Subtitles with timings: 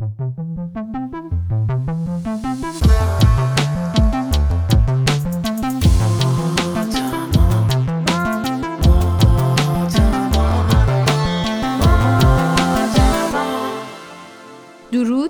[0.00, 0.10] درود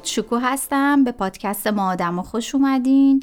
[0.05, 1.05] شکو هستم.
[1.05, 3.23] به پادکست ما آدم و خوش اومدین.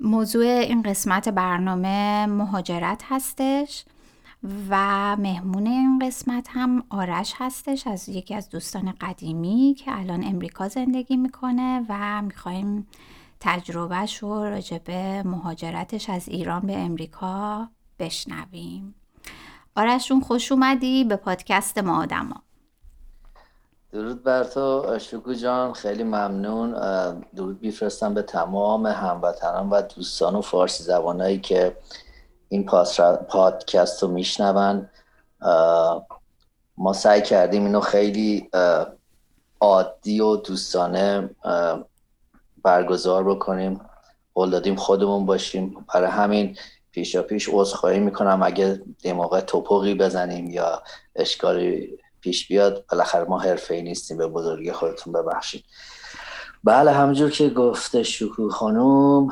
[0.00, 3.84] موضوع این قسمت برنامه مهاجرت هستش.
[4.42, 10.68] و مهمون این قسمت هم آرش هستش از یکی از دوستان قدیمی که الان امریکا
[10.68, 12.86] زندگی می‌کنه و می‌خوایم
[13.40, 17.68] تجربهش رو راجبه مهاجرتش از ایران به امریکا
[17.98, 18.94] بشنویم.
[19.76, 22.42] آرشون خوش اومدی به پادکست ما آدما.
[23.92, 26.72] درود بر تو شکو جان خیلی ممنون.
[27.36, 31.76] درود میفرستم به تمام هموطنان و دوستان و فارسی زبانایی که
[32.48, 32.66] این
[33.28, 34.90] پادکست رو میشنون.
[36.76, 38.50] ما سعی کردیم اینو خیلی
[39.60, 41.30] عادی و دوستانه
[42.62, 43.80] برگزار بکنیم.
[44.34, 45.86] قول دادیم خودمون باشیم.
[45.94, 46.56] برای همین
[46.90, 48.42] پیشا پیش عذرخواهی می‌کنم.
[48.42, 50.82] اگه موقع توپقی بزنیم یا
[51.16, 54.18] اشکالی پیش بیاد بالاخره ما حرفه ای نیستیم.
[54.18, 55.64] به بزرگی خودتون ببخشید.
[56.64, 59.30] بله همونجور که گفته شکوه خانوم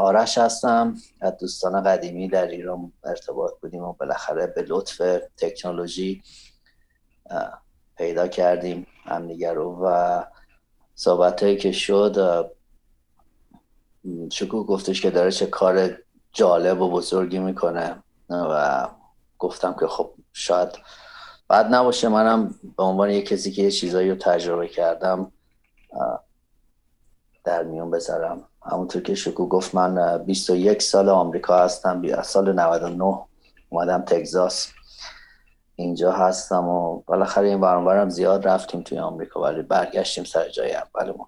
[0.00, 5.02] آرش هستم از دوستان قدیمی در ایران ارتباط بودیم و بالاخره به لطف
[5.36, 6.22] تکنولوژی
[7.96, 10.22] پیدا کردیم همدیگر رو و
[10.94, 12.46] صحبت هایی که شد
[14.32, 15.98] شکوه گفتش که داره چه کار
[16.32, 18.88] جالب و بزرگی می‌کنه و
[19.38, 20.68] گفتم که خب شاید
[21.48, 25.32] بعد نباشه منم به عنوان یک کسی که یه چیزایی رو تجربه کردم
[27.44, 28.44] در میون بذارم.
[28.62, 33.18] همونطور که شکو گفت من 21 سال آمریکا هستم از سال 99
[33.68, 34.68] اومدم تگزاس.
[35.76, 41.26] اینجا هستم و بالاخره این برانورم زیاد رفتیم توی آمریکا ولی برگشتیم سر جای اولمون.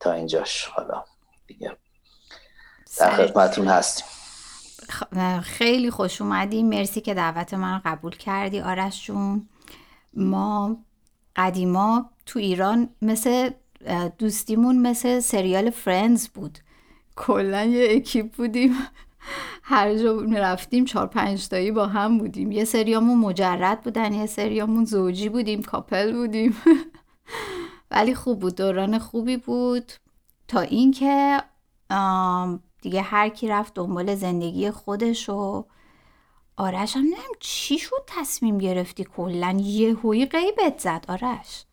[0.00, 1.04] تا اینجاش حالا
[1.46, 1.76] دیگه
[2.98, 4.06] در خدمتون هستیم.
[5.42, 9.48] خیلی خوش اومدی مرسی که دعوت من رو قبول کردی آرش جون.
[10.14, 10.76] ما
[11.36, 13.50] قدیما تو ایران مثل
[14.18, 16.58] دوستیمون مثل سریال فرندز بود.
[17.16, 18.74] کلا یه اکیپ بودیم.
[19.62, 22.52] هر جا رفتیم چهار پنج تایی با هم بودیم.
[22.52, 26.56] یه سریامون مجرد بودن یه سریامون زوجی بودیم کاپل بودیم.
[27.90, 29.92] ولی خوب بود دوران خوبی بود.
[30.48, 31.42] تا اینکه
[32.82, 35.64] دیگه هر کی رفت دنبال زندگی خودش و
[36.56, 39.04] آرش هم نمیم چی شد تصمیم گرفتی.
[39.04, 41.64] کلا یهویی غیبت زد آرش.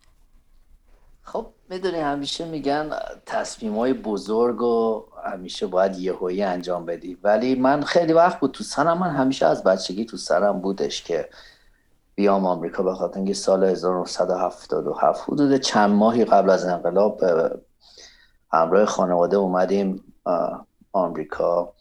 [1.22, 2.90] خب می‌دونی همیشه میگن
[3.26, 7.18] تصمیم های بزرگ و همیشه باید یهویی انجام بدی.
[7.24, 11.30] ولی من خیلی وقت بود تو سرم من همیشه از بچگی تو سرم بودش که
[12.16, 17.22] بیام آمریکا به خاطر اینکه سال 1977 حدود چند ماهی قبل از انقلاب
[18.54, 20.04] همراه خانواده اومدیم
[20.94, 21.74] آمریکا.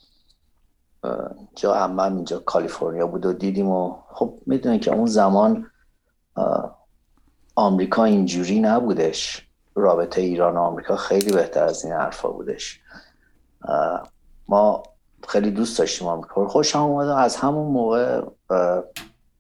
[1.57, 5.67] جا همم اینجا کالیفرنیا بود و دیدیم و خب می‌دونین که اون زمان
[7.55, 9.50] آمریکا اینجوری نبودش.
[9.75, 12.81] رابطه ایران و آمریکا خیلی بهتر از این حرفا بودش.
[14.49, 14.83] ما
[15.29, 18.23] خیلی دوست داشتیم آمریکا خوش هم اومده از همون موقع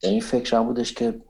[0.03, 1.21] این فکر هم بودش که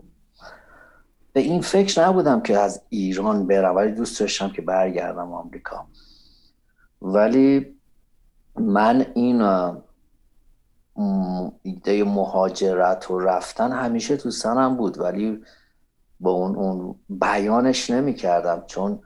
[1.33, 5.87] به این فکر نبودم که از ایران برم ولی دوست داشتم که برگردم آمریکا.
[7.03, 7.77] ولی
[8.57, 9.43] من این
[11.63, 14.99] ایده مهاجرت و رفتن همیشه تو سنم بود.
[14.99, 15.43] ولی
[16.21, 19.01] با اون, اون بیانش نمی کردم چون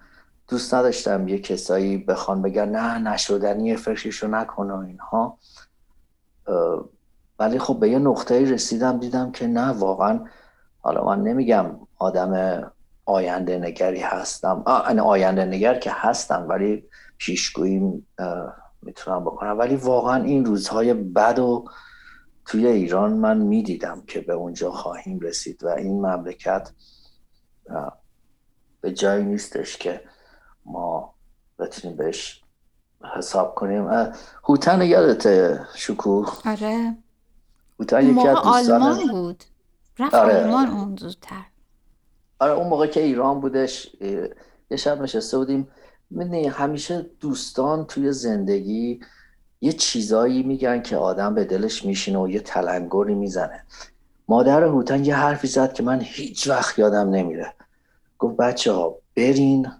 [0.48, 5.38] دوست نداشتم یه کسایی بخوان بگن نه نشدنی فکرشو نکن و اینها.
[7.38, 10.20] ولی خب به یه نقطه رسیدم دیدم که نه واقعا
[10.80, 11.66] حالا من نمیگم
[11.98, 12.62] آدم
[13.04, 14.62] آینده نگری هستم.
[15.04, 16.84] آینده نگر که هستم ولی
[17.18, 18.04] پیشگویی
[18.82, 19.58] می‌تونم بکنم.
[19.58, 21.64] ولی واقعا این روزهای بد و
[22.46, 26.70] توی ایران من می‌دیدم که به اونجا خواهیم رسید و این مملکت
[28.80, 30.00] به جایی نیستش که
[30.64, 31.14] ما
[31.58, 32.42] بتونیم بهش
[33.16, 34.12] حساب کنیم.
[34.44, 36.96] هوتن یادت شکو آره.
[37.80, 39.44] هوتن یکی از آلمان بود.
[39.98, 40.34] رفت آره.
[40.34, 41.44] آلمان اون زودتر.
[42.38, 43.94] آره اون موقع که ایران بودش
[44.70, 45.68] یه شب نشسته بودیم.
[46.10, 49.00] می‌دونی همیشه دوستان توی زندگی
[49.60, 53.64] یه چیزایی میگن که آدم به دلش میشینه و یه تلنگری می‌زنه.
[54.28, 57.54] مادر هوتن یه حرفی زد که من هیچ وقت یادم نمیره.
[58.18, 59.72] گفت بچه ها برین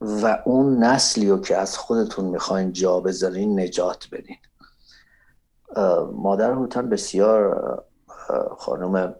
[0.00, 4.36] و اون نسلی رو که از خودتون می‌خواین جا بذارین نجات بدین.
[6.12, 7.84] مادر هوتن بسیار
[8.58, 9.14] خانم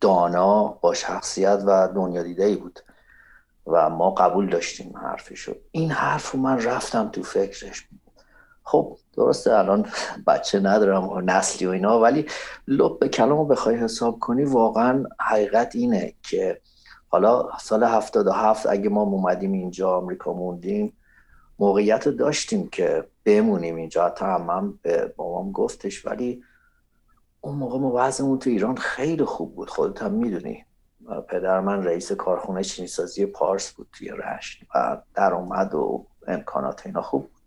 [0.00, 2.80] دانا با شخصیت و دنیا دیده ای بود
[3.66, 5.54] و ما قبول داشتیم حرفشو.
[5.70, 7.88] این حرف رو من رفتم تو فکرش.
[8.70, 9.86] خب درسته الان
[10.26, 12.26] بچه ندارم و نسلی و اینا ولی
[12.68, 16.60] لب به کلام رو بخوای حساب کنی واقعا حقیقت اینه که
[17.08, 20.92] حالا سال 77 اگه ما اومدیم اینجا آمریکا موندیم
[21.58, 24.06] موقعیت داشتیم که بمونیم اینجا.
[24.06, 26.42] حتی هم به بابام گفتش ولی
[27.40, 29.70] اون موقع ما وضعمون تو ایران خیلی خوب بود.
[29.70, 30.64] خودت هم می‌دونی.
[31.28, 34.62] پدر من رئیس کارخونه چینی پارس بود توی رشت.
[34.74, 37.39] و درآمد و امکانات اینا خوب بود.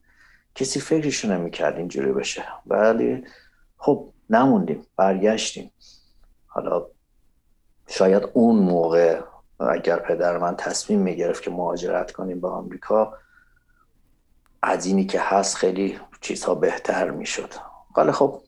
[0.55, 2.43] کسی فکرشو نمی‌کرد اینجوری بشه.
[2.65, 3.23] ولی
[3.77, 5.71] خب نموندیم برگشتیم.
[6.47, 6.85] حالا
[7.87, 9.21] شاید اون موقع
[9.59, 13.17] اگر پدر من تصمیم می‌گرفت که مهاجرت کنیم به آمریکا
[14.61, 17.53] از اینی که هست خیلی چیزها بهتر می‌شد.
[17.97, 18.41] ولی خب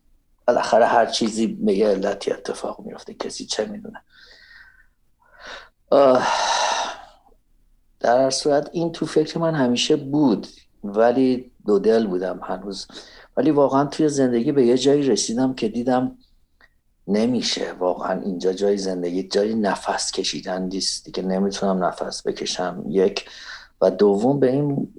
[0.47, 4.01] بالاخره هر چیزی به یه علتی اتفاق میفته کسی چه می‌دونه.
[7.99, 10.47] در صورت این تو فکر من همیشه بود.
[10.83, 12.87] ولی دو دل بودم هنوز.
[13.37, 16.17] ولی واقعا توی زندگی به یه جایی رسیدم که دیدم
[17.07, 17.73] نمیشه.
[17.79, 21.05] واقعا اینجا جای زندگی جای نفس کشیدن نیست.
[21.05, 22.83] دیگه نمی‌تونم نفس بکشم.
[22.89, 23.25] یک.
[23.81, 24.93] و دوم به این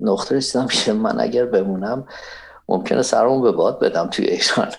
[0.00, 2.06] نقطه رسیدم که من اگر بمونم
[2.68, 4.72] ممکنه سرمون به باد بدم توی ایران.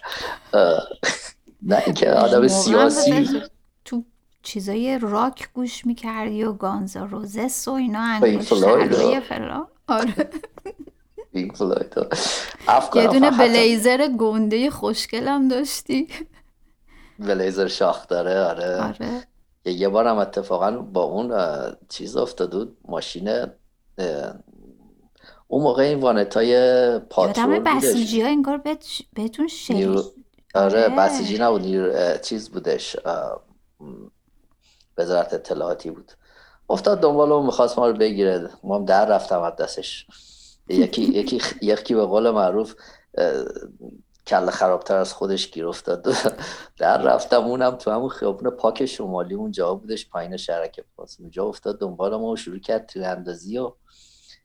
[1.62, 3.41] نه اینکه آدم سیاسی.
[3.86, 4.03] تو
[4.44, 8.53] چیزای راک گوش می‌کردی و گانزا روزس و اینا انگوش
[11.55, 11.75] فلا
[12.67, 16.07] آره یه دونه بلیزر گنده خوشگلم داشتی.
[17.19, 19.23] بلیزر شاخ داره آره, آره.
[19.65, 21.33] یه بار هم اتفاقا با اون
[21.89, 23.29] چیز افتاد ماشین
[25.47, 28.61] اون موقع این وانت های پاترول بسیجی ها انگار
[29.13, 30.13] بهتون شدید آره,
[30.55, 30.89] آره.
[30.89, 31.65] بسیجی نبود
[32.21, 32.97] چیز بودش
[34.97, 36.11] وزارت اطلاعاتی بود.
[36.69, 38.49] افتاد دنبال اون می‌خواست ما رو بگیره.
[38.63, 40.07] ما هم در رفتم از دستش.
[40.69, 42.75] یکی یکی یکی به قول معروف
[44.27, 46.16] کل خرابتر از خودش گیر افتاد.
[46.77, 51.80] در رفتم اونم تو همون خیابون پاک شمالی اونجا بودش پایین شرک پاس اونجا افتاد
[51.80, 53.71] دنبال ما و شروع کرد تیراندازی و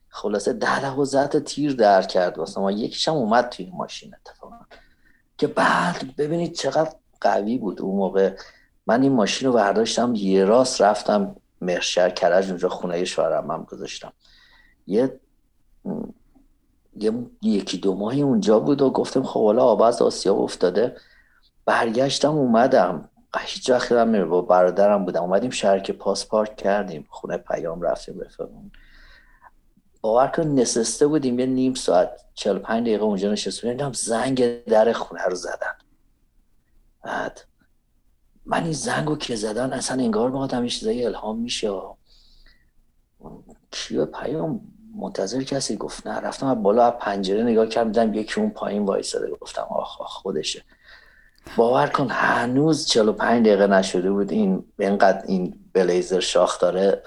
[0.09, 2.37] خلاصه ده دوازده تیر در کرد.
[2.37, 4.55] واسه ما یکیشم اومد توی ماشین اتفاقا.
[5.37, 8.35] که بعد ببینید چقدر قوی بود اون موقع.
[8.87, 14.13] من این ماشین رو برداشتم یه راست رفتم مرشر کرج اونجا خونه شوهرم هم گذاشتم.
[14.87, 15.19] یه
[17.41, 20.95] یکی دو ماهی اونجا بود و گفتم خب حالا آب از آسیا افتاده.
[21.65, 23.09] برگشتم اومدم.
[23.39, 25.21] هیچ وقت با برادرم بودم.
[25.21, 27.07] اومدیم شرک پاس پارک کردیم.
[27.09, 28.71] خونه پیام رفتیم رفقمون
[30.01, 31.39] باور کن نسسته بودیم.
[31.39, 35.75] یه نیم ساعت 45 دقیقه اونجا نشسته بودیم زنگ در خونه رو زدن.
[37.03, 37.41] بعد
[38.45, 41.71] من این زنگ رو که زدن اصلا انگار با آدم چیزایی الهام میشه.
[43.71, 46.19] کیو پیام؟ منتظر کسی گفت نه.
[46.19, 50.63] رفتم از بالا از پنجره نگاه کردم یکی اون پایین وایساده گفتم آخ آخ خودشه.
[51.57, 57.03] باور کن هنوز 45 دقیقه نشده بود این اینقدر این بلیزر شاخ داره.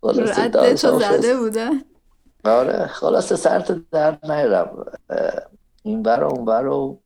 [0.00, 1.70] خلاصه زده بودن.
[2.44, 4.84] آره خلاصه سرت در نیرم
[5.82, 7.00] این بر اون بر و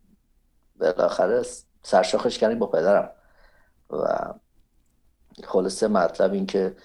[0.80, 1.42] بالاخره
[1.82, 3.10] سرشاخش کردیم با پدرم.
[3.90, 4.06] و
[5.44, 6.76] خلاصه مطلب این که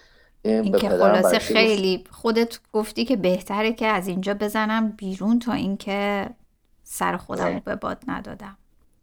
[0.50, 6.30] این, که خلاصه خیلی خودت گفتی که بهتره که از اینجا بزنم بیرون تا اینکه
[6.84, 8.58] سر خودم به باد ندادم.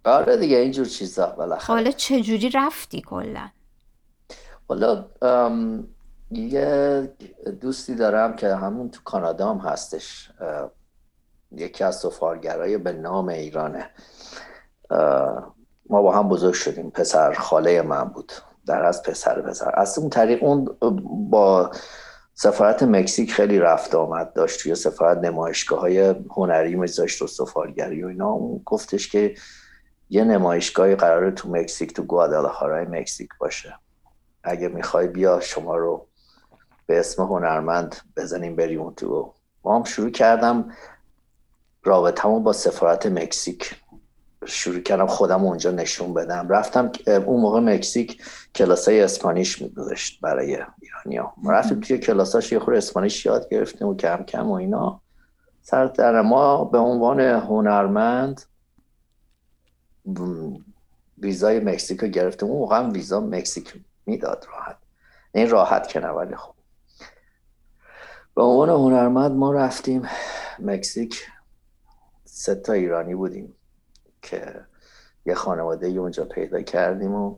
[0.04, 1.66] آره دیگه اینجور چیزا بالاخره.
[1.66, 3.48] حالا چجوری رفتی کلا؟
[4.68, 5.04] حالا
[6.30, 7.12] یه
[7.60, 10.30] دوستی دارم که همون تو کانادا هم هستش
[11.52, 13.90] یکی از سفارگرای به نام ایرانه.
[15.90, 16.90] ما با هم بزرگ شدیم.
[16.90, 18.32] پسر خاله من بود.
[18.66, 19.72] در از پسر پسر.
[19.74, 20.76] از اون طریق اون
[21.30, 21.70] با
[22.34, 28.06] سفارت مکزیک خیلی رفت آمد داشت توی سفارت نمایشگاه های هنری میذاشت و سفارگری و
[28.06, 28.30] اینا.
[28.30, 29.34] اون گفتش که
[30.10, 33.74] یه نمایشگاهی قراره تو مکزیک تو گوادالاخارای مکزیک باشه.
[34.44, 36.06] اگه می‌خوای بیا شما رو
[36.86, 39.32] به اسم هنرمند بزنیم بریم اون تو.
[39.64, 40.70] ما هم شروع کردم
[41.82, 43.74] رابطمون با سفارت مکزیک.
[44.46, 46.48] شروع کردم خودم اونجا نشون بدم.
[46.48, 48.22] رفتم اون موقع مکزیک
[48.54, 53.88] کلاس های اسپانیش میگذاشت برای ایرانی ها رفتیم توی کلاساش یه خور اسپانیش یاد گرفتیم
[53.88, 55.00] و کم کم و اینا.
[55.62, 58.42] سر در ما به عنوان هنرمند
[61.18, 62.48] ویزای مکزیک رو گرفتیم.
[62.48, 63.74] اون موقع هم ویزا مکزیک
[64.06, 64.76] می‌داد راحت.
[65.32, 66.54] این راحت که ولی خب.
[68.36, 70.08] به عنوان هنرمند ما رفتیم
[70.58, 71.26] مکزیک.
[72.24, 73.54] سه تا ایرانی بودیم.
[74.24, 74.64] که
[75.26, 77.36] یه خانواده اونجا پیدا کردیم و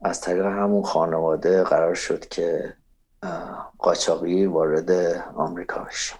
[0.00, 2.74] از طریق همون خانواده قرار شد که
[3.78, 4.90] قاچاقی وارد
[5.34, 6.18] آمریکا بشیم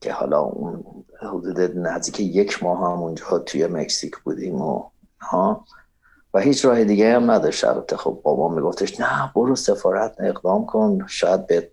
[0.00, 0.84] که حالا اون
[1.22, 4.90] حدود نزدیک یک ماه هم اونجا توی مکزیک بودیم و
[5.20, 5.64] ها.
[6.34, 7.96] و هیچ راه دیگه هم نداشت البته.
[7.96, 11.06] خب بابا میگفتش نه برو سفارت اقدام کن.
[11.06, 11.70] شاید به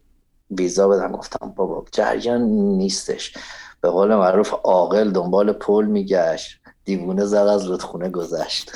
[0.52, 1.12] ویزا بدم.
[1.12, 2.42] گفتم بابا جریان
[2.78, 3.38] نیستش.
[3.82, 6.57] به قول معروف عاقل دنبال پل میگشت.
[6.88, 8.72] دیوونه زد از رودخونه گذشت.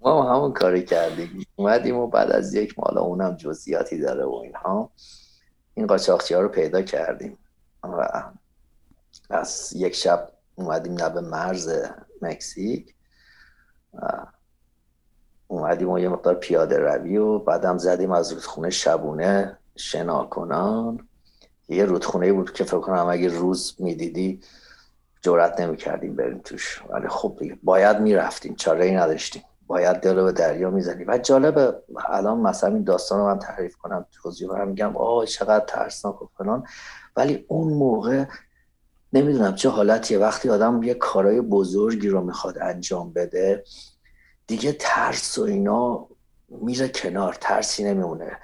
[0.00, 1.46] ما همون کاری کردیم.
[1.56, 4.90] اومدیم و بعد از یک مالا اونم جزئیاتی داره و اینها.
[5.74, 7.38] این قاچاقچی ها رو پیدا کردیم.
[7.82, 8.22] و
[9.30, 11.72] از یک شب اومدیم لب مرز
[12.22, 12.94] مکزیک.
[15.48, 21.08] اومدیم و یه مقدار پیاده روی و بعدم زدیم از رودخونه شبونه شنا کنان
[21.68, 24.40] یه رودخونه بود که فکر کنم اگه روز می‌دیدی
[25.24, 26.82] جورت نمی کردیم بریم توش.
[26.88, 28.54] ولی خب باید می‌رفتیم.
[28.54, 29.42] چاره ای نداشتیم.
[29.66, 31.74] باید دل به دریا می‌زنیم و جالبه
[32.08, 36.28] الان مثلا این داستان رو من تعریف کنم توضیح هم میگم آه چقدر ترسناک و
[36.38, 36.66] فلان.
[37.16, 38.24] ولی اون موقع
[39.12, 40.18] نمی‌دونم چه حالتیه.
[40.18, 43.64] وقتی آدم یه کارای بزرگی رو می‌خواد انجام بده
[44.46, 46.06] دیگه ترس و اینا
[46.48, 47.36] میره کنار.
[47.40, 48.38] ترسی نمیمونه.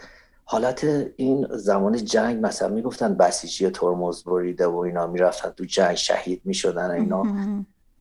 [0.51, 0.85] حالت
[1.17, 6.91] این زمان جنگ مثلا می‌گفتن بسیجی ترمز بریده و اینا می‌رفتن تو جنگ شهید می‌شدن
[6.91, 7.23] اینا.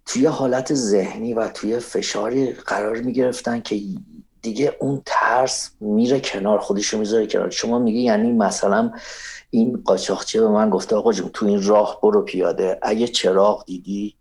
[0.05, 3.81] توی حالت ذهنی و توی فشاری قرار می‌گرفتن که
[4.41, 7.49] دیگه اون ترس میره کنار خودشو می‌ذاره کنار.
[7.49, 8.91] شما میگی یعنی مثلا
[9.49, 12.79] این قاچاقچی به من گفته آقا جون تو این راه برو پیاده.
[12.81, 14.15] اگه چراغ دیدی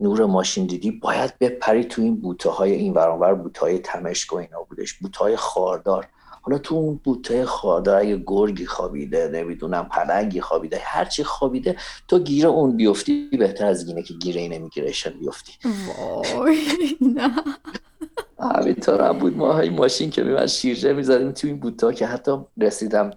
[0.00, 4.36] نور ماشین دیدی باید بپری تو این بوته های این ورانور بوته های تمشک و
[4.36, 4.92] اینا بودش.
[4.94, 6.08] بوته های خاردار.
[6.44, 11.76] حالا تو اون بوته خاردار اگه گرگی خوابیده نمی‌دونم پلنگی خوابیده هرچی خوابیده
[12.08, 15.52] تو گیر اون بیفتی بهتر از اینه که گیر این امیگریشن بیفتی.
[16.36, 16.58] وای
[17.00, 17.30] نه.
[18.38, 19.36] همینطور هم بود.
[19.36, 23.10] ما های ماشین که میمن شیرجه می‌زدیم تو این بوته که حتی رسیدم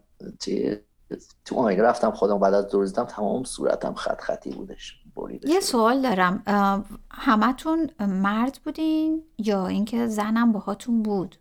[1.46, 5.02] تو آینه رفتم خودم بعد از دور تمام صورتم خط خطی بودش
[5.44, 6.44] یه سوال دارم.
[7.12, 11.36] همتون مرد بودین یا اینکه زنم باهاتون بود؟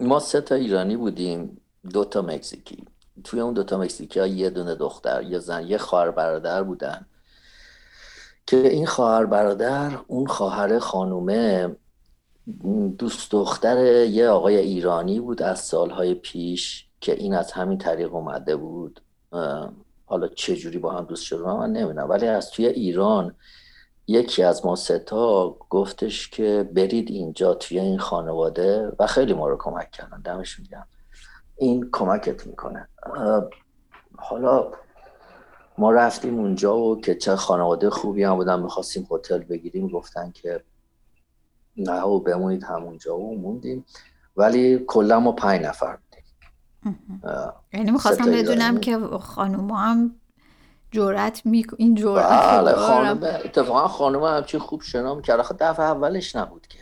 [0.00, 1.60] ما سه تا ایرانی بودیم
[1.92, 2.84] دو تا مکزیکی.
[3.24, 7.06] توی اون دو تا مکزیکی ها یه دونه دختر یه زن یه خواهر برادر بودن.
[8.46, 11.76] که این خواهر برادر اون خواهر خانومه
[12.98, 18.56] دوست دختر یه آقای ایرانی بود از سالهای پیش که این از همین طریق اومده
[18.56, 19.00] بود.
[20.06, 22.10] حالا چه جوری با هم دوست شدن من نمی‌دونم.
[22.10, 23.34] ولی از توی ایران
[24.08, 29.56] یکی از ما ستا گفتش که برید اینجا توی این خانواده و خیلی ما رو
[29.60, 30.20] کمک کردن.
[30.20, 30.86] دمش میگم
[31.56, 32.88] این کمکت می‌کنه.
[34.18, 34.70] حالا
[35.78, 40.64] ما رفتیم اونجا و که چه خانواده خوبی هم بودن می‌خواستیم هتل بگیریم گفتن که
[41.76, 43.84] نه و بمونید همونجا و موندیم.
[44.36, 45.98] ولی کلا ما پنج نفر
[47.72, 50.14] یعنی می‌خواستم بدونم که خانوم هم
[50.90, 56.36] جورت می این جورت بله خانم اتفاقا خانم همچین خوب شنا می‌کرد خب دفعه اولش
[56.36, 56.78] نبود که.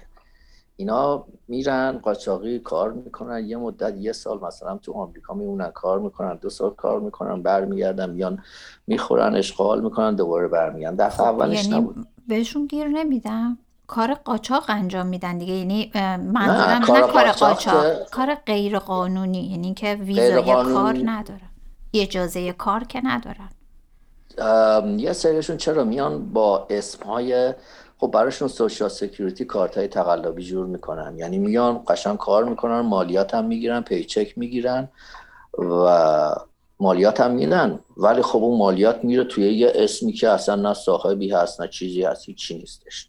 [0.77, 3.45] اینا میرن قاچاقی کار می‌کنن.
[3.45, 6.37] یه مدت یه سال مثلا تو آمریکا میمونن کار می‌کنن.
[6.37, 8.43] دو سال کار می‌کنن برمیگردن میان
[8.87, 11.07] می‌خورن اشغال می‌کنن دوباره برمیگردن.
[11.07, 12.07] دفعه خب اولش یعنی نبود.
[12.29, 13.59] بهشون گیر نمیدم.
[13.87, 15.53] کار قاچاق انجام میدن دیگه.
[15.53, 21.51] یعنی منظورم نه, کار, کار قاچاق کار غیر قانونی یعنی که ویزای کار ندارن.
[21.95, 23.49] اجازه کار که ندارن.
[24.99, 27.55] یه سریشون چرا میان با اسمهای
[27.99, 31.19] خب براشون social security کارت های تقلبی جور می‌کنن.
[31.19, 34.89] یعنی میان قشنگ کار می‌کنن مالیات هم می‌گیرن paycheck می‌گیرن
[35.59, 36.35] و
[36.81, 37.79] مالیات هم میدن.
[37.97, 42.03] ولی خب اون مالیات میره توی یه اسمی که اصلا نه صاحبی هست نه چیزی
[42.03, 43.09] هست چی نیستش.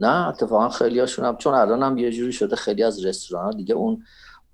[0.00, 3.50] نه اتفاقا خیلی هاشون هم چون الان هم یه جوری شده خیلی از رستوران ها
[3.50, 4.02] دیگه اون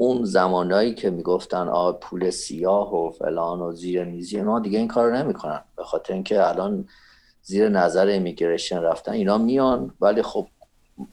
[0.00, 4.88] اون زمانایی که می‌گفتن آ پول سیاه و فلان و زیر میزی اینا دیگه این
[4.88, 5.60] کار نمی‌کنن.
[5.76, 6.88] به خاطر اینکه الان
[7.42, 10.46] زیر نظر امیگریشن رفتن اینا میان ولی خب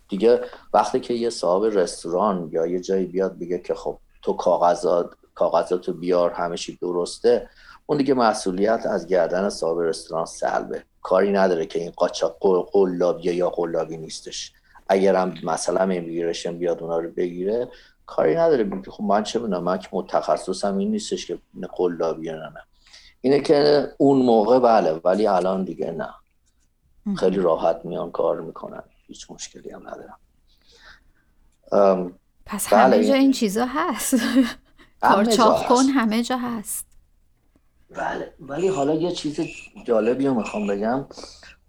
[0.09, 0.41] دیگه
[0.73, 5.93] وقتی که یه صاحب رستوران یا یه جایی بیاد بگه که خب تو کاغذات کاغذاتو
[5.93, 7.49] بیار همه چی درسته
[7.85, 10.83] اون دیگه مسئولیت از گردن صاحب رستوران سلبه.
[11.01, 12.37] کاری نداره که این قاچاق
[12.71, 14.53] قلابی یا قلابی نیستش.
[14.89, 17.69] اگرم مثلا امیگریشن بیاد اونا رو بگیره
[18.07, 21.39] کاری نداره خب من چه بدونم من که متخصصم این نیستش که
[21.77, 22.63] قلابی نه نه
[23.21, 26.09] اینه که اون موقع بله ولی الان دیگه نه.
[27.15, 28.83] خیلی راحت میان کار می‌کنن.
[29.07, 30.19] هیچ مشکلی هم ندارم.
[32.45, 34.15] پس بله همه جا این چیزا هست.
[35.01, 36.87] کارچاق کن همه جا هست.
[37.89, 39.39] بله ولی حالا یه چیز
[39.85, 41.05] جالبی رو می‌خوام بگم.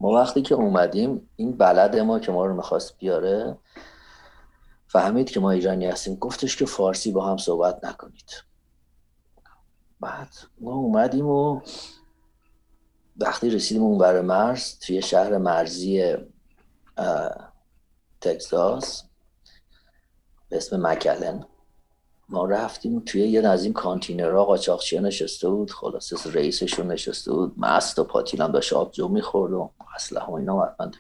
[0.00, 3.58] ما وقتی که اومدیم این بلد ما که ما رو می‌خواست بیاره
[4.88, 6.14] فهمید که ما ایرانی هستیم.
[6.14, 8.30] گفتش که فارسی با هم صحبت نکنید.
[10.00, 11.60] بعد ما اومدیم و
[13.16, 16.14] وقتی رسیدیم اون بر مرز توی شهر مرزی
[18.20, 19.04] تگزاس
[20.48, 21.46] به اسم مکلن
[22.28, 27.54] ما رفتیم توی یه از این کانتینرها قاچاقچی نشسته بود خلاصه رئیسشون نشسته بود.
[27.56, 30.62] مست و پاتیلم داشت آبجو می‌خورد و اصلا اینا.
[30.62, 30.90] حتما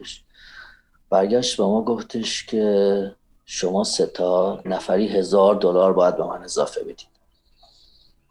[1.10, 3.14] برگشت به ما گفتش که
[3.50, 7.08] شما سه تا نفری هزار دلار باید به من اضافه بدید.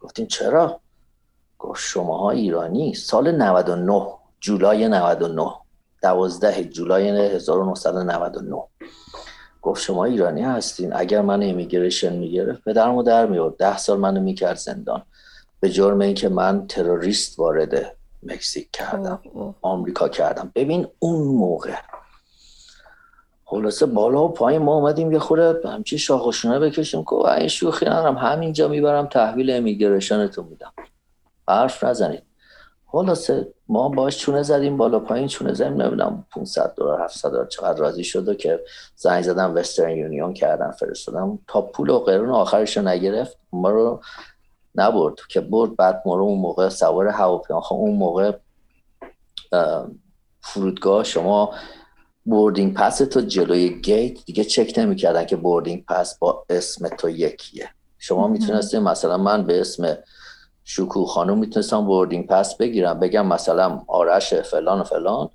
[0.00, 0.80] گفتیم چرا؟
[1.58, 4.06] گفت شماها ایرانی سال 99
[4.40, 5.50] جولای 99
[6.02, 8.62] دوازده جولای 1999
[9.62, 10.92] گفت شما ایرانی هستین.
[10.96, 15.02] اگر من امیگریشن می‌گرفت پدرمو در میورد ده سال منو می‌کرد زندان.
[15.60, 19.20] به جرم اینکه من تروریست وارد مکزیک کردم.
[19.62, 20.52] آمریکا کردم.
[20.54, 21.74] ببین اون موقع
[23.50, 28.18] خلاصه بالا و پایین ما اومدیم یه خورده همچی شاخشونه بکشیم که این شوخی ندارم
[28.18, 30.72] همینجا می‌برم تحویل امیگریشنتون میدم.
[31.48, 32.22] حرف نزنید.
[32.86, 37.78] خلاصه ما باش چونه زدیم بالا پایین چونه زدیم نمی‌دونم 500 دلار 700 دلار چقدر
[37.78, 38.60] راضی شد که
[38.96, 41.38] زنگ زدم وسترن یونیون کردن فرستادم.
[41.46, 44.00] تا پول و قرون آخرش رو نگرفت ما رو
[44.74, 45.14] نبرد.
[45.28, 48.32] که برد بعد ما رو اون موقع سوار هواپیما خب اون موقع
[50.40, 51.54] فرودگاه شما
[52.24, 57.68] boarding pass تو جلوی گیت دیگه چک نمی‌کردن که boarding pass با اسم تو یکیه.
[57.98, 59.98] شما می‌تونستید مثلا من به اسم
[60.64, 65.28] شکو خانم می‌تونستم boarding pass بگیرم بگم مثلا آرش فلان و فلان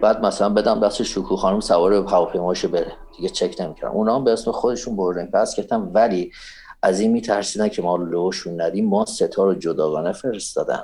[0.00, 2.92] بعد مثلا بدم دست شکو خانم سوار هواپیماش بره.
[3.16, 3.94] دیگه چک نمی‌کردم.
[3.94, 6.32] اونا هم به اسم خودشون boarding pass گرفتم ولی
[6.82, 10.82] از این میترسیدن که ما لوشون ندیم ما سه‌تا رو جداگانه فرستادم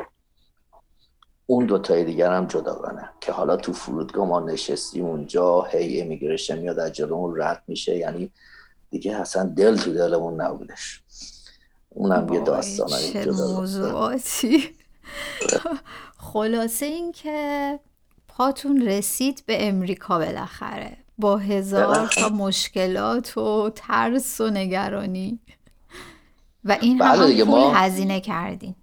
[1.51, 6.79] اون دوتای دیگر هم جداگانه که حالا تو فرودگاه ما نشستیم اونجا هی immigration میاد
[6.79, 7.97] از جلومون رد میشه.
[7.97, 8.31] یعنی
[8.91, 11.03] دیگه اصلا دل تو دلمون نبودش.
[11.89, 14.71] اونم یه داستان چه موضوعاتی.
[16.19, 17.79] خلاصه این که
[18.29, 20.97] پاتون رسید به امریکا بالاخره.
[21.19, 25.39] با هزار تا مشکلات و ترس و نگرانی.
[26.65, 27.71] و این بله هم پول ما...
[27.75, 28.75] هزینه کردین.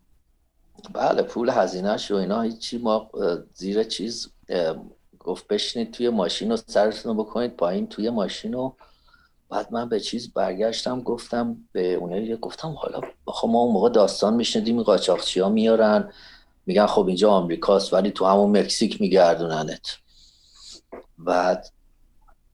[0.94, 2.78] بله پول هزینهش و اینا هیچی.
[2.78, 3.10] ما
[3.54, 4.30] زیر چیز
[5.20, 8.72] گفت بشینید توی ماشین و سرتون بکنید پایین توی ماشین و
[9.50, 14.34] بعد من به چیز برگشتم گفتم به اونایی گفتم حالا خب ما اون موقع داستان
[14.34, 16.12] میشنیدیم قاچاقچی ها میارن
[16.66, 19.98] میگن خب اینجا آمریکاست ولی تو همون مکزیک میگردوننت.
[21.18, 21.68] بعد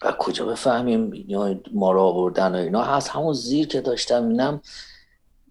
[0.01, 1.25] و کجا بفهمیم
[1.73, 2.83] ما رو آوردن و اینا.
[2.83, 4.61] هست همون زیر که داشتم اینم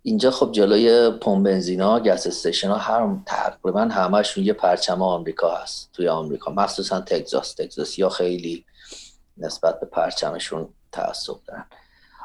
[0.02, 5.90] اینجا خب جلوی پمپ بنزینا گس استیشن ها هر تقریبا همشون یه پرچم آمریکا هست
[5.92, 6.52] توی آمریکا.
[6.52, 7.54] مخصوصا تگزاس.
[7.54, 8.64] تگزاس یا خیلی
[9.38, 11.66] نسبت به پرچمشون تعصب دارن.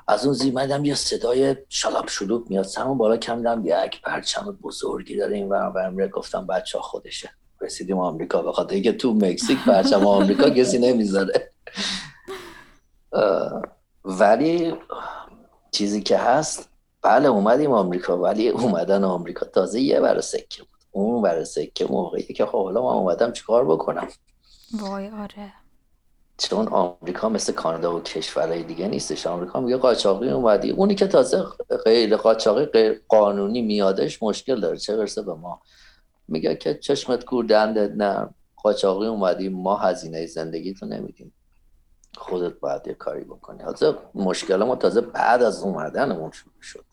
[0.07, 2.65] از اون زیر یه صدای شلاب شلوب میاد.
[2.65, 7.29] سمون بالا کم دیدم یک پرچم بزرگی داره این ور امریکا گفتم بچه خودشه.
[7.61, 8.41] رسیدیم آمریکا.
[8.41, 11.51] بخاطر اینکه تو مکزیک پرچم آمریکا کسی نمی‌ذاره.
[14.05, 14.73] ولی
[15.71, 16.69] چیزی که هست
[17.05, 19.45] بله اومدیم آمریکا ولی اومدن آمریکا.
[19.45, 20.79] تازه یه بر سکه بود.
[20.91, 24.07] اون بر سکه موقعی که خب حالا من اومدم چیکار بکنم؟
[24.79, 25.53] وای آره.
[26.37, 29.27] چون آمریکا مثل کانادا و کشورهای دیگه نیستش.
[29.27, 30.71] آمریکا میگه قاچاقی اومدی.
[30.71, 31.43] اونی که تازه
[31.85, 34.77] غیر قاچاقی غیر قانونی میادش مشکل داره.
[34.77, 35.61] چه برسه به ما؟
[36.27, 38.29] میگه که چشمت کور دندت نه.
[38.55, 39.49] قاچاقی اومدی.
[39.49, 41.33] ما هزینه زندگی تو نمیدیم.
[42.17, 43.63] خودت باید یه کاری بکنی.
[43.63, 46.85] حالا مشکل ما تازه بعد از اومدنمون شروع شد.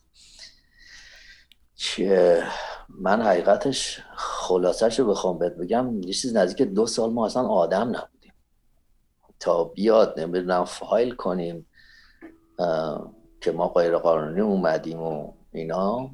[1.83, 2.43] که
[2.89, 7.89] من حقیقتش خلاصش رو بخوام بهت بگم یه چیز نزدیک دو سال ما اصلا آدم
[7.89, 8.33] نبود
[9.39, 11.65] تا بیاد نمی‌دونم فایل کنیم
[13.41, 16.09] که ما غیر قانونی اومدیم و اینا.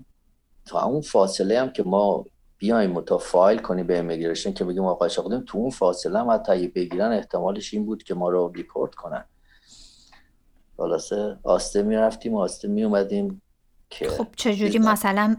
[0.66, 2.26] تا اون فاصله هم که ما
[2.58, 6.32] بیایم و تا فایل کنیم به امیگریشن که بگیم آقای شاقدیم تو اون فاصله هم
[6.32, 9.26] حتی بگیرن احتمالش این بود که ما رو ریپورت کنن.
[10.78, 13.42] خلاصه آسته می‌رفتیم آسته می اومدیم
[13.90, 15.38] که خب چجوری مثلا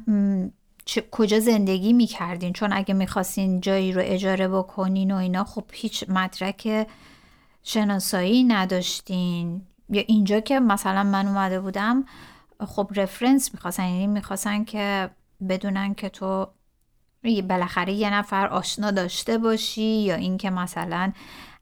[1.11, 6.89] کجا زندگی می‌کردین؟ چون اگه می‌خواستین جایی رو اجاره بکنین و اینا خب هیچ مدرک
[7.63, 9.63] شناسایی نداشتین.
[9.89, 12.05] یا اینجا که مثلا من اومده بودم
[12.67, 15.11] خب رفرنس می‌خواستن یعنی می‌خواستن که
[15.49, 16.49] بدونن که تو
[17.49, 21.13] بالاخره یه نفر آشنا داشته باشی یا اینکه مثلا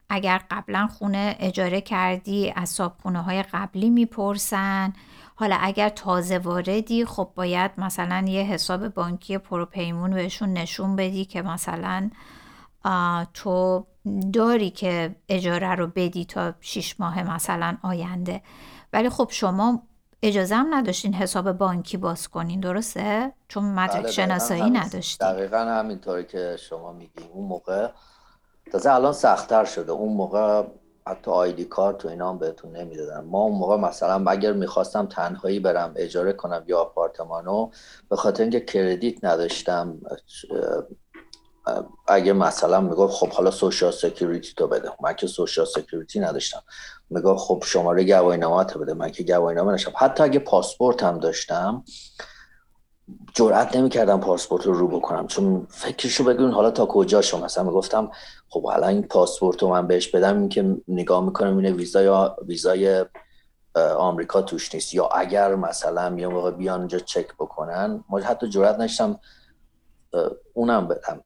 [0.09, 4.93] اگر قبلا خونه اجاره کردی از صابخونه های قبلی می‌پرسن.
[5.41, 11.43] حالا اگر تازه واردی خب باید مثلا یه حساب بانکی پروپیمون بهشون نشون بدی که
[11.43, 12.11] مثلا
[13.35, 13.87] تو
[14.33, 18.43] داری که اجاره رو بدی تا شیش ماه مثلا آینده.
[18.93, 19.83] ولی خب شما
[20.23, 25.33] اجازه هم نداشتین حساب بانکی باز کنین درسته؟ چون مدرک بله شناسایی دقیقا, نداشتین.
[25.33, 27.25] دقیقا همینطوری که شما میگی.
[27.33, 27.89] اون موقع
[28.73, 29.93] تازه الان سختتر شده.
[29.93, 30.63] اون موقع
[31.09, 33.25] حتی ID card تو اینا هم بهتون نمی‌دادن.
[33.25, 37.71] ما اون موقع مثلا اگر می‌خواستم تنهایی برم اجاره کنم یا آپارتمانو
[38.11, 40.01] به خاطر اینکه credit نداشتم
[42.07, 44.91] اگه مثلا می‌گفت خب حالا social security تو بده.
[45.03, 46.63] من که social security نداشتم.
[47.11, 48.95] می‌گفت خب شماره گواهی نامه بده.
[48.95, 49.93] من که گواهی نامه نداشتم.
[49.97, 51.85] حتی اگه پاسپورت هم داشتم
[53.35, 55.27] جرئت نمی‌کردم پاسپورت رو رو بکنم.
[55.27, 58.11] چون فکرشو بکن حالا تا کجا شما مثلا می‌گفتم
[58.49, 62.37] خب حالا این پاسپورت رو من بهش بدم این که نگاه می‌کنم اینه ویزا یا
[62.47, 63.05] ویزای
[63.99, 64.95] آمریکا توش نیست.
[64.95, 69.21] یا اگر مثلا یه موقع بیان اینجا چک بکنن ما حتی جرئت نشتم
[70.55, 71.21] اونم بدم.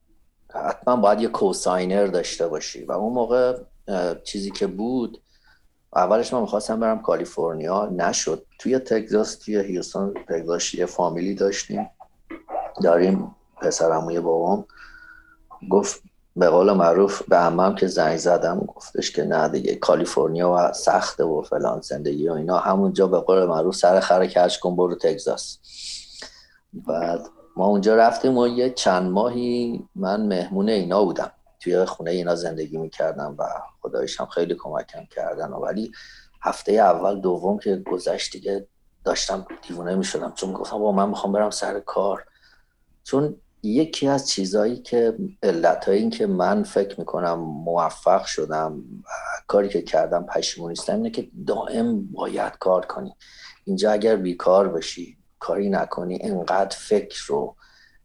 [0.55, 2.85] حتما باید یه کوساینر داشته باشی.
[2.85, 3.59] و اون موقع
[4.25, 5.23] چیزی که بود
[5.97, 8.47] اولش من می‌خواستم برم کالیفرنیا نشد.
[8.59, 11.91] توی تگزاس توی هیوستون تگزاس یه فامیلی داشتیم.
[12.83, 14.65] داریم پسرموی بابام.
[15.71, 16.03] گفت
[16.37, 21.25] به قول معروف به امم که زنگ زدم گفتش که نه دیگه کالیفرنیا و سخته
[21.25, 22.59] و فلان زندگی و اینا.
[22.59, 25.59] همونجا به قول معروف سر خر کچ کن برو تگزاس.
[26.73, 27.21] بعد
[27.57, 31.31] ما اونجا رفتیم و یه چند ماهی من مهمون اینا بودم.
[31.63, 33.45] توی خونه اینا زندگی می‌کردم و
[33.81, 35.93] خدایش هم خیلی کمکم کردن ولی
[36.43, 38.67] هفته اول دوم که گذشت دیگه
[39.05, 40.33] داشتم دیوونه می‌شدم.
[40.37, 42.25] چون گفتم با من می‌خوام برم سر کار.
[43.05, 48.83] چون یکی از چیزهایی که علت این که من فکر می‌کنم موفق شدم
[49.47, 53.17] کاری که کردم پشیمون نیستم اینه که دائم باید کار کنی.
[53.65, 57.57] اینجا اگر بیکار بشی کاری نکنی انقدر فکر رو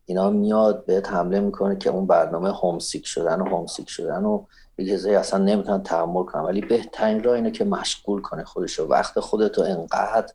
[0.09, 4.45] اینا میاد بهت حمله می‌کنه که اون برنامه هومسیک شدن و هومسیک شدن و
[4.77, 6.41] یه اصلا نمی‌تونن تحمل کنن.
[6.41, 10.33] ولی بهترین راه اینه که مشغول کنه خودشو وقت خودتو انقدر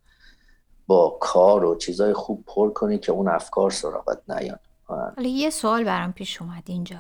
[0.87, 4.59] با کار و چیزای خوب پر کنی که اون افکار سراغت نیان.
[4.85, 6.97] حالا یه سوال برام پیش اومد اینجا.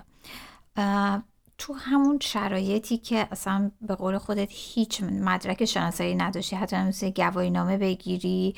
[1.58, 7.50] تو همون شرایطی که اصلا به قول خودت هیچ مدرک شناسایی نداشتی حتی نمیسی گواهی
[7.50, 8.54] نامه بگیری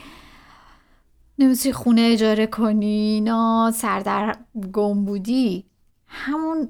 [1.39, 4.37] نمیسی خونه اجاره کنی نه سردر
[4.73, 5.67] گم بودی.
[6.07, 6.69] همون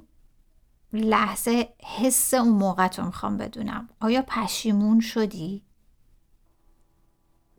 [0.92, 3.88] لحظه حس اون موقع تو می‌خوام بدونم.
[4.00, 5.62] آیا پشیمون شدی؟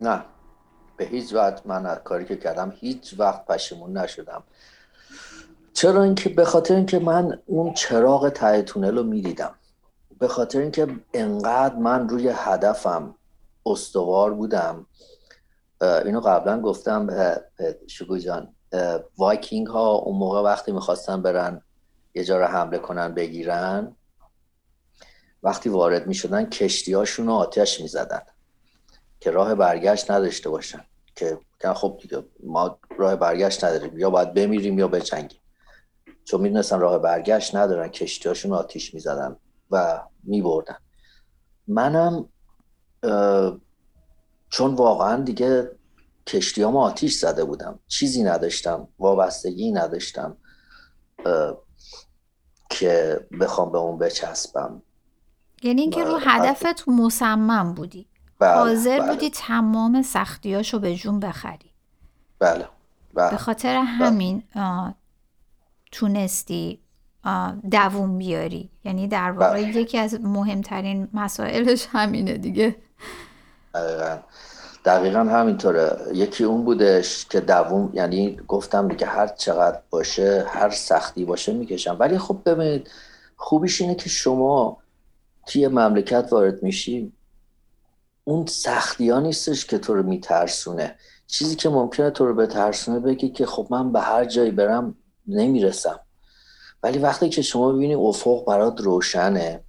[0.00, 0.24] نه.
[0.96, 4.42] به هیچ وقت من کاری که کردم هیچ وقت پشیمون نشدم.
[5.72, 9.54] چرا اینکه به خاطر اینکه من اون چراغ ته تونل رو می‌دیدم.
[10.18, 13.14] به خاطر اینکه انقدر من روی هدفم
[13.66, 14.86] استوار بودم.
[15.80, 17.06] اینو قبلا گفتم
[17.86, 18.54] شگو جان
[19.18, 21.62] وایکینگ ها اون موقع وقتی می‌خواستن برن
[22.14, 23.96] یه جا رو حمله کنن بگیرن
[25.42, 28.22] وقتی وارد می‌شدن کشتی هاشون رو آتش می‌زدن
[29.20, 30.84] که راه برگشت نداشته باشن
[31.16, 31.38] که
[31.74, 35.40] خب دیگه ما راه برگشت نداریم یا باید بمیریم یا بچنگیم
[36.24, 39.36] چون می‌دونستن راه برگشت ندارن کشتیاشون آتیش می‌زدن
[39.70, 40.76] و میبردن.
[41.68, 42.28] منم
[44.50, 45.70] چون واقعا دیگه
[46.26, 47.78] کشتیام آتیش زده بودم.
[47.86, 50.36] چیزی نداشتم وابستگی نداشتم
[52.70, 54.82] که بخوام به اون بچسبم.
[55.62, 58.06] یعنی اینکه رو هدفت مصمم بودی.
[58.38, 59.12] بله، حاضر بله.
[59.12, 61.72] بودی تمام سختیاشو به جون بخری.
[62.38, 62.68] بله,
[63.14, 63.30] بله.
[63.30, 64.42] به خاطر همین
[65.92, 66.80] تونستی
[67.70, 68.70] دووم بیاری.
[68.84, 69.76] یعنی در واقع بله.
[69.76, 72.76] یکی از مهمترین مسائلش همینه دیگه.
[73.76, 74.18] دقیقا.
[74.84, 75.96] دقیقا همینطوره.
[76.14, 81.96] یکی اون بودش که دووم یعنی گفتم دیگه هر چقدر باشه هر سختی باشه می‌کشم.
[82.00, 82.90] ولی خب ببینید
[83.36, 84.78] خوبیش اینه که شما
[85.46, 87.12] توی مملکت وارد میشی
[88.24, 90.94] اون سختی ها نیستش که تو رو میترسونه.
[91.26, 94.94] چیزی که ممکنه تو رو به ترسونه بگی که خب من به هر جایی برم
[95.26, 96.00] نمی‌رسم.
[96.82, 99.60] ولی وقتی که شما ببینی افق برات روشنه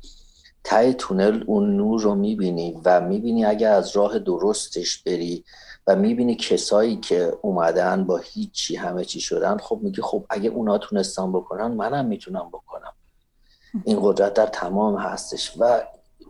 [0.67, 5.43] ته تونل اون نور رو می‌بینی و می‌بینی اگر از راه درستش بری
[5.88, 10.77] و می‌بینی کسایی که اومدن با هیچی همه چی شدن خب میگی خب اگه اونا
[10.77, 12.93] تونستن بکنن منم می‌تونم بکنم.
[13.84, 15.82] این قدرت در تمام هستش و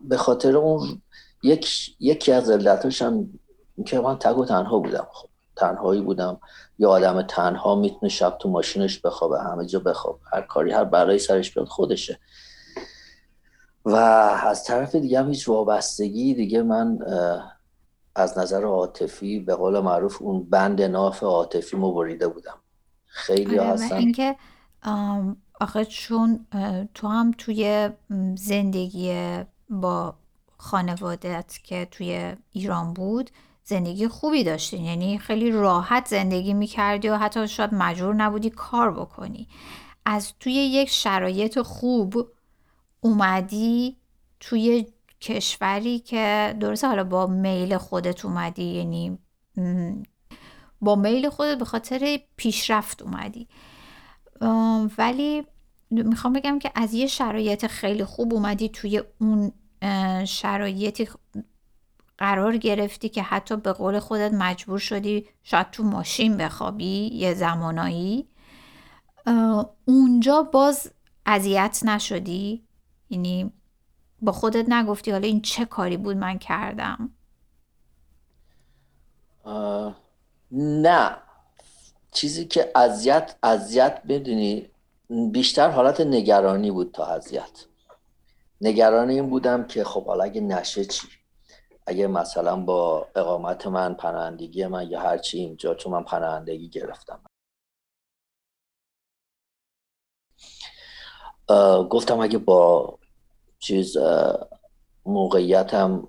[0.01, 1.01] به خاطر اون
[1.43, 3.39] یک، یکی از علتش هم
[3.85, 5.07] که من تگ و تنها بودم.
[5.11, 6.39] خب تنهایی بودم.
[6.79, 11.19] یا آدم تنها می‌تونه شب تو ماشینش بخوابه همه جا بخواب هر کاری هر برای
[11.19, 12.19] سرش بیاد خودشه.
[13.87, 16.99] و از طرف دیگه هم هیچ وابستگی دیگه من
[18.15, 22.57] از نظر عاطفی به قول معروف اون بند ناف عاطفی مبریده بودم.
[23.05, 24.35] خیلی آره هستن اینکه
[25.61, 26.45] آخه چون
[26.93, 27.89] تو هم توی
[28.35, 29.37] زندگی
[29.69, 30.15] با
[30.57, 33.31] خانوادت که توی ایران بود
[33.63, 39.47] زندگی خوبی داشتین یعنی خیلی راحت زندگی می‌کردی و حتی شاید مجبور نبودی کار بکنی.
[40.05, 42.27] از توی یک شرایط خوب
[43.07, 43.97] اومدی
[44.39, 44.85] توی
[45.21, 49.17] کشوری که درسته حالا با میل خودت اومدی یعنی
[50.81, 53.47] با میل خودت به خاطر پیشرفت اومدی.
[54.97, 55.43] ولی
[55.91, 59.51] می‌خوام بگم که از یه شرایط خیلی خوب اومدی توی اون
[60.25, 61.09] شرایطی
[62.17, 68.27] قرار گرفتی که حتی به قول خودت مجبور شدی شاید تو ماشین بخوابی یه زمانایی.
[69.85, 70.91] اونجا باز
[71.25, 72.66] اذیت نشدی.
[73.09, 73.51] یعنی
[74.21, 77.09] با خودت نگفتی حالا این چه کاری بود من کردم؟
[80.51, 81.17] نه.
[82.11, 84.69] چیزی که اذیت اذیت بدونی
[85.31, 87.65] بیشتر حالت نگرانی بود تا اذیت.
[88.61, 91.07] نگرانی این بودم که خب حالا اگه نشه چی؟
[91.85, 97.19] اگه مثلا با اقامت من پناهندگی من یا هرچی اینجا چون من پناهندگی گرفتم.
[101.89, 102.93] گفتم اگه با
[103.59, 103.97] چیز
[105.05, 106.07] موقعیتم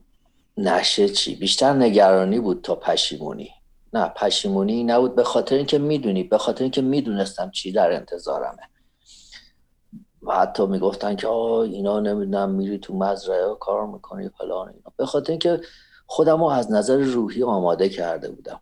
[0.56, 3.50] نشه چی؟ بیشتر نگرانی بود تا پشیمونی.
[3.92, 8.62] نه پشیمونی نبود به خاطر اینکه می‌دونی به خاطر اینکه می‌دونستم چی در انتظارمه.
[10.22, 14.92] و حتی می‌گفتن که آه اینا نمی‌دونم میری تو مزرعه کار می‌کنی فلان اینا.
[14.96, 15.60] به خاطر اینکه
[16.06, 18.60] خودم رو از نظر روحی آماده کرده بودم.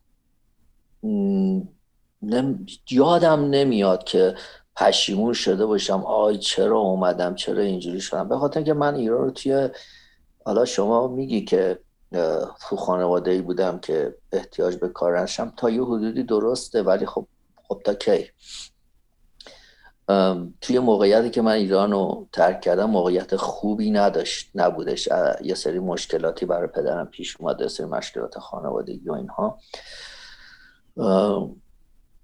[2.90, 4.34] یادم نمیاد که
[4.76, 6.04] پشیمون شده باشم.
[6.06, 9.68] آی چرا اومدم؟ چرا اینجوری شدم؟ به خاطر اینکه من ایران رو توی
[10.44, 11.78] حالا شما میگی که
[12.68, 17.26] تو خانواده ای بودم که احتیاج به کار تا یه حدودی درسته ولی خب
[17.68, 18.30] خب تا کی؟
[20.60, 25.08] توی موقعیتی که من ایران رو ترک کردم موقعیت خوبی نداشت نبودش.
[25.42, 29.58] یه سری مشکلاتی برای پدرم پیش اومده سری مشکلات خانوادگی و اینها.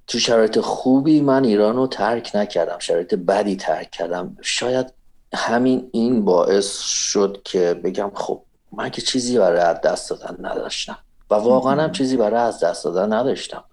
[0.07, 4.37] تو شرایط خوبی من ایران رو ترک نکردم شرایط بدی ترک کردم.
[4.43, 4.93] شاید
[5.35, 10.99] همین این باعث شد که بگم خب من که چیزی برای از دست دادن نداشتم
[11.31, 13.65] و واقعا هم چیزی برای از دست دادن نداشتم.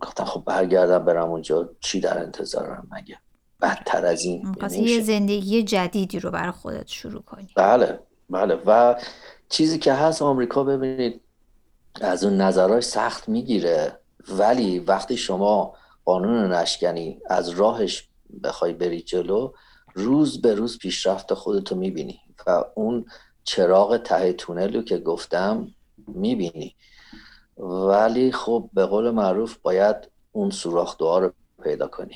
[0.00, 3.18] گفتم خب برگردم برم اونجا چی در انتظارم مگه؟
[3.62, 7.48] بدتر از این یه زندگی جدیدی رو برای خودت شروع کنی.
[7.56, 7.98] بله
[8.30, 8.58] بله.
[8.66, 9.00] و
[9.48, 11.20] چیزی که هست آمریکا ببینید
[12.00, 13.98] از اون نظراش سخت می‌گیره.
[14.28, 18.08] ولی وقتی شما قانون نشکنی از راهش
[18.44, 19.52] بخوای بری جلو
[19.94, 23.04] روز به روز پیشرفت خودتو می‌بینی و اون
[23.44, 25.68] چراغ ته تونل رو که گفتم
[26.08, 26.76] می‌بینی
[27.58, 29.96] ولی خب به قول معروف باید
[30.32, 32.14] اون سوراخ دعا رو پیدا کنی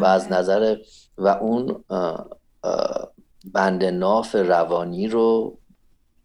[0.00, 0.32] و از.
[0.32, 0.76] نظر
[1.18, 1.84] و اون
[3.52, 5.58] بند ناف روانی رو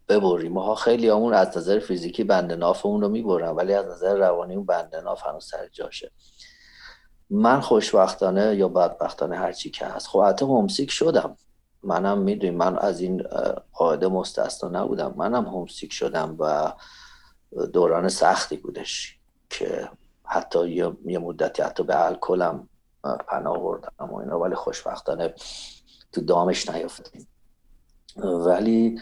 [0.10, 4.18] ببری ما خیلی همون از نظر فیزیکی بند ناف اون رو می‌برن ولی از نظر
[4.18, 6.12] روانی اون بند ناف هنوز سر جاشه.
[7.30, 10.08] من خوشبختانه یا بدبختانه هرچی که هست.
[10.08, 11.38] خب حتی همسیک شدم.
[11.84, 13.24] منم می‌دونی من از این
[13.74, 15.14] قاعده مستثنا نبودم.
[15.18, 16.74] منم همسیک شدم و
[17.74, 19.18] دوران سختی بودش
[19.50, 19.90] که
[20.24, 20.70] حتی
[21.06, 22.70] یه مدتی حتی به الکلم
[23.28, 24.40] پناه بردم و اینا.
[24.40, 25.34] ولی خوشبختانه
[26.12, 27.28] تو دامش نیافتیم.
[28.18, 29.00] ولی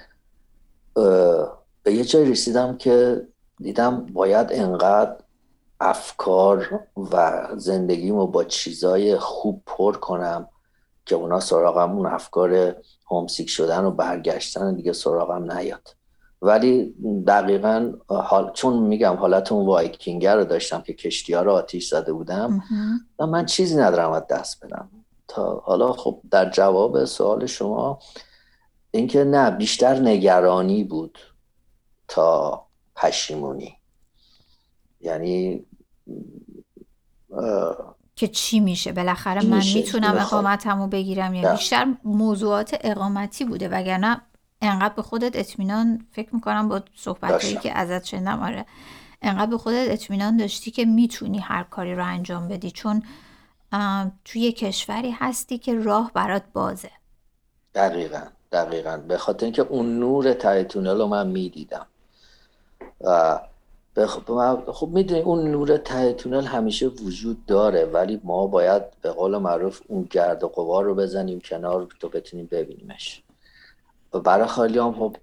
[1.83, 5.15] به یه جای رسیدم که دیدم باید انقدر
[5.79, 6.79] افکار
[7.11, 10.47] و زندگیمو با چیزای خوب پر کنم
[11.05, 12.75] که اونا سراغم اون افکار
[13.11, 15.95] همسیک شدن و برگشتن دیگه سراغم نیاد.
[16.41, 16.95] ولی
[17.27, 22.13] دقیقا حال چون میگم حالت اون وایکینگر رو داشتم که کشتی ها رو آتیش زده
[22.13, 22.63] بودم
[23.19, 24.89] و من چیزی ندارم از دست بدم.
[25.27, 27.99] تا حالا خب در جواب سوال شما
[28.91, 31.19] اینکه نه بیشتر نگرانی بود
[32.07, 33.77] تا پشیمونی.
[35.01, 35.65] یعنی
[38.15, 41.33] که چی میشه؟ بالاخره من می‌تونم اقامتمو بگیرم.
[41.33, 44.21] یا بیشتر موضوعات اقامتی بوده وگرنه
[44.61, 48.65] انقدر به خودت اطمینان فکر می‌کنم با صحبت که ازت شنیدم آره.
[49.21, 52.71] انقدر به خودت اطمینان داشتی که می‌تونی هر کاری رو انجام بدی.
[52.71, 53.03] چون
[54.25, 56.91] توی کشوری هستی که راه برات بازه.
[57.75, 58.21] دقیقا.
[58.51, 58.97] دقیقا.
[59.07, 61.87] به خاطر اینکه اون نور ته تونل رو من می‌دیدم.
[63.01, 63.39] و
[64.73, 69.81] خب می‌دونی اون نور ته تونل همیشه وجود داره ولی ما باید به قول معروف
[69.87, 73.23] اون گرد و قبار رو بزنیم کنار تو بتونیم ببینیمش.
[74.23, 75.15] برای خالی هم خب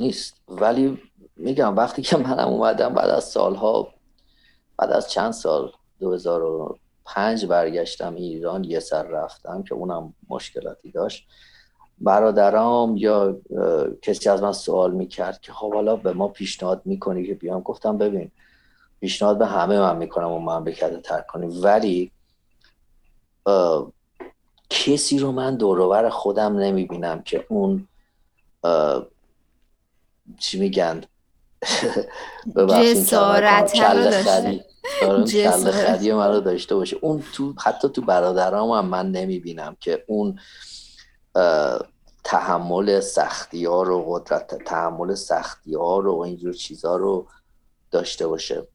[0.00, 0.34] نیست.
[0.48, 1.02] ولی
[1.36, 3.88] میگم وقتی که منم اومدم بعد از سالها
[4.76, 11.28] بعد از چند سال 2005 برگشتم ایران یه سر رفتم که اونم مشکلاتی داشت.
[11.98, 13.36] برادرام یا
[14.02, 17.98] کسی از من سوال می‌کرد که خب حالا به ما پیشنهاد می‌کنی که بیام؟ گفتم
[17.98, 18.30] ببین
[19.00, 22.10] پیشنهاد به همه من می‌کنم و مملکت ترک کنی ولی
[24.70, 27.88] کسی رو من دوروبر خودم نمی‌بینم که اون
[30.38, 31.00] چی میگن؟
[32.68, 34.64] جسارت رو داشته.
[35.00, 35.24] کل
[35.70, 36.96] خدی من رو داشته باشه.
[37.00, 40.38] اون تو حتی تو برادرام هم من نمی‌بینم که اون
[42.24, 47.26] تحمل سختی ها رو قدرت تحمل سختی ها رو و اینجور چیزها رو
[47.90, 48.66] داشته باشه.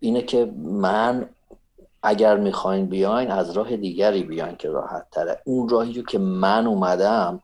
[0.00, 1.28] اینه که من
[2.02, 5.42] اگر می‌خواین بیاین از راه دیگری بیاین که راحت تره.
[5.44, 7.40] اون راهی رو که من اومدم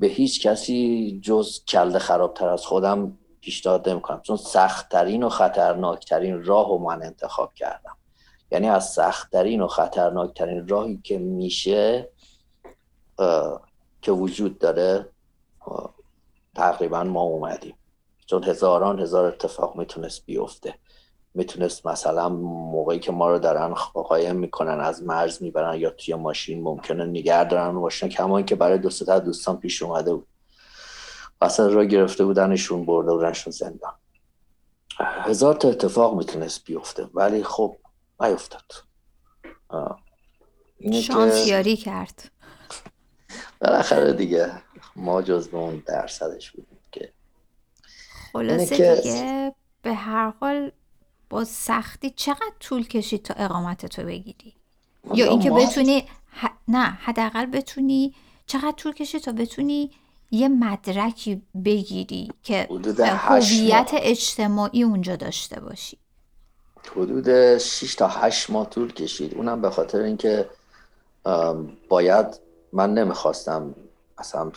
[0.00, 4.20] به هیچ کسی جز کل خرابتر از خودم پیشنهاد نمی‌کنم.
[4.22, 7.96] چون سختترین و خطرناکترین راه رو من انتخاب کردم.
[8.50, 12.08] یعنی از سختترین و خطرناکترین راهی که میشه
[14.02, 15.08] که وجود داره
[16.54, 17.74] تقریبا ما اومدیم.
[18.26, 20.74] چون هزاران هزار اتفاق می‌تونست بیفته.
[21.34, 26.62] می‌تونست مثلا موقعی که ما رو دارن قایم می‌کنن از مرز می‌برن یا توی ماشین
[26.62, 30.26] ممکنه نگه دارن ماشین کمان که برای دوست دوستان پیش اومده بود.
[31.40, 33.94] اصلا را گرفته بودنشون برده بودنشون زندان.
[34.98, 37.76] هزار تا اتفاق می‌تونست بیفته ولی خب
[38.20, 38.72] نیفتاد.
[41.02, 42.30] شانس یاری کرد.
[43.62, 44.52] بالاخره دیگه
[44.96, 47.12] ما جز به اون درصدش بودیم که
[48.32, 50.72] خلاصه دیگه به هر حال
[51.30, 54.54] با سختی چقدر طول کشید تا اقامت تو بگیری؟
[55.14, 56.08] یا اینکه بتونی
[56.68, 58.14] نه حداقل بتونی
[58.46, 59.90] چقدر طول کشید تا بتونی
[60.30, 62.68] یه مدرکی بگیری که
[63.04, 65.98] هویت اجتماعی اونجا داشته باشی؟
[66.96, 69.34] حدود 6 تا 8 ماه طول کشید.
[69.34, 70.48] اونم به خاطر اینکه
[71.88, 72.26] باید
[72.72, 73.74] من نمی‌خواستم
[74.18, 74.52] اصلا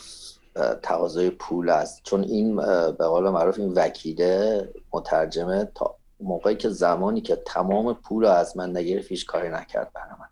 [0.82, 2.56] تقاضای پول است چون این
[2.92, 8.76] به قول معروف این وکیله مترجمه تا موقعی که زمانی که تمام پول از من
[8.76, 10.26] نگرفت هیچ کاری نکرد برای من.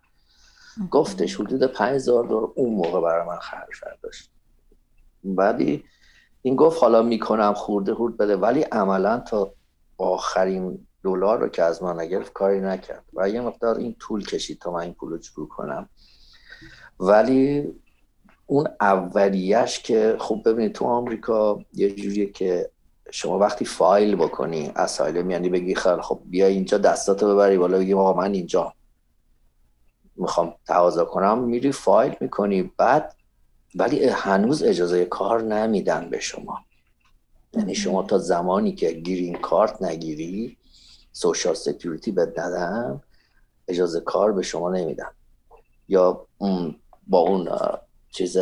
[0.89, 3.69] گفتش حدود 5000 دلار اون موقع برای من خرج
[4.03, 4.31] داشت
[5.23, 5.83] ولی
[6.41, 9.53] این گفت حالا می‌کنم خورده خورد بده ولی عملا تا
[9.97, 13.03] آخرین دلار رو که از من نگرفت کاری نکرد.
[13.13, 15.89] و یه مقدار این طول کشید تا من این پول رو کنم.
[16.99, 17.73] ولی
[18.45, 22.69] اون اولیش که خوب ببینید تو آمریکا یه جوریه که
[23.11, 27.93] شما وقتی فایل بکنی اسایلم یعنی بگی خیلی خب بیا اینجا دستاتو ببری بالا بگی
[27.93, 28.73] آقا من اینجا
[30.15, 33.15] می‌خوام تقاضا کنم میری فایل می‌کنی بعد
[33.75, 36.59] ولی هنوز اجازه کار نمیدن به شما.
[37.53, 40.57] یعنی شما تا زمانی که گرین کارت نگیری
[41.11, 43.01] social security بهت ندن
[43.67, 45.09] اجازه کار به شما نمیدن.
[45.87, 46.27] یا
[47.07, 47.49] با اون
[48.11, 48.37] چیز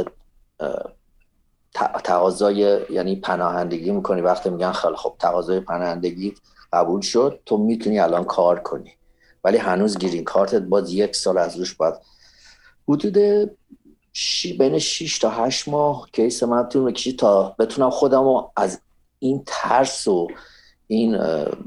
[2.03, 4.21] تقاضای یعنی پناهندگی می‌کنی.
[4.21, 6.35] وقتی میگن خیلی خب تقاضای پناهندگی
[6.73, 8.91] قبول شد تو می‌تونی الان کار کنی.
[9.43, 11.93] ولی هنوز گرین کارتت باز یک سال از روش باید
[12.87, 13.17] حدود
[14.59, 18.81] بین 6 تا 8 ماه کیس من طول می‌کشید تا بتونم خودم رو از
[19.19, 20.27] این ترس و
[20.87, 21.17] این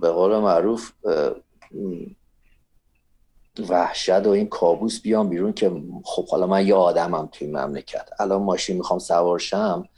[0.00, 0.92] به قول معروف
[3.60, 5.72] وحشت و این کابوس بیام بیرون که
[6.04, 8.08] خب حالا من یه آدمم توی مملکت.
[8.18, 9.88] الان ماشین می‌خوام سوارشم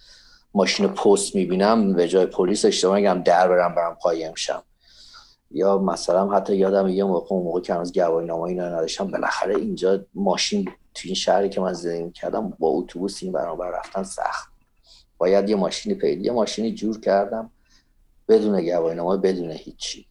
[0.54, 4.62] ماشین پست می‌بینم به جای پلیس اشتباه میگم در برم برم قایم شم.
[5.50, 9.56] یا مثلا حتی یادم یه موقع اون موقع که هنوز گواهی نامه اینا نداشتم بالاخره
[9.56, 14.52] اینجا ماشین تو این شهری که من زندگی کردم با اتوبوس این برابر رفتن سخت.
[15.18, 17.50] باید یه ماشینی پیدا یه ماشینی جور کردم
[18.28, 20.06] بدون گواهی نامه بدون هیچی.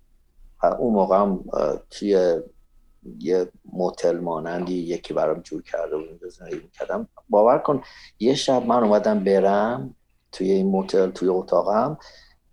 [0.80, 1.46] اون موقع هم
[1.90, 2.42] توی
[3.20, 7.82] یه موتل مانندی یکی برام جور کرده بود زندگی کردم باور کن
[8.20, 9.96] یه شب من اومدم برم
[10.32, 11.98] توی این موتل توی اتاقم.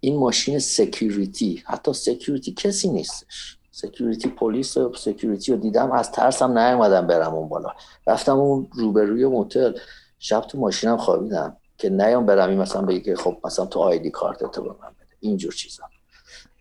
[0.00, 3.58] این ماشین security حتی security کسی نیستش.
[3.70, 7.70] security پلیس و security رو دیدم از ترسم نیومدم برم اون بالا.
[8.06, 9.72] رفتم اون روبروی موتل.
[10.18, 14.10] شب تو ماشینم خوابیدم که نیام برم این مثلا بگی که خب مثلا تو ID
[14.10, 15.16] card تو به من بده.
[15.20, 15.82] اینجور چیزا.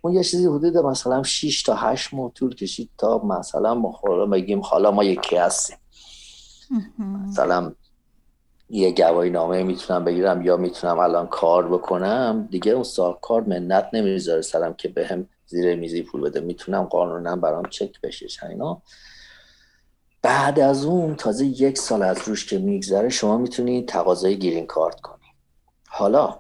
[0.06, 3.92] اون یه چیزی حدود مثلا 6 تا 8 ماه طول کشید تا مثلا ما
[4.32, 5.78] بگیم حالا ما یکی هستیم.
[7.30, 7.74] مثلا
[8.70, 12.48] یه گواهی نامه می‌تونم بگیرم یا می‌تونم الان کار بکنم.
[12.52, 16.40] دیگه اون کار منت نمی‌ذاره سرم که بهم به زیر میزی پول بده.
[16.40, 18.82] می‌تونم قانونا برام چک بشه اینا.
[20.22, 25.02] بعد از اون تازه یک سال از روش که میگذره شما می‌تونید تقاضای گیرین کارت
[25.02, 25.26] کنی.
[25.88, 26.40] حالا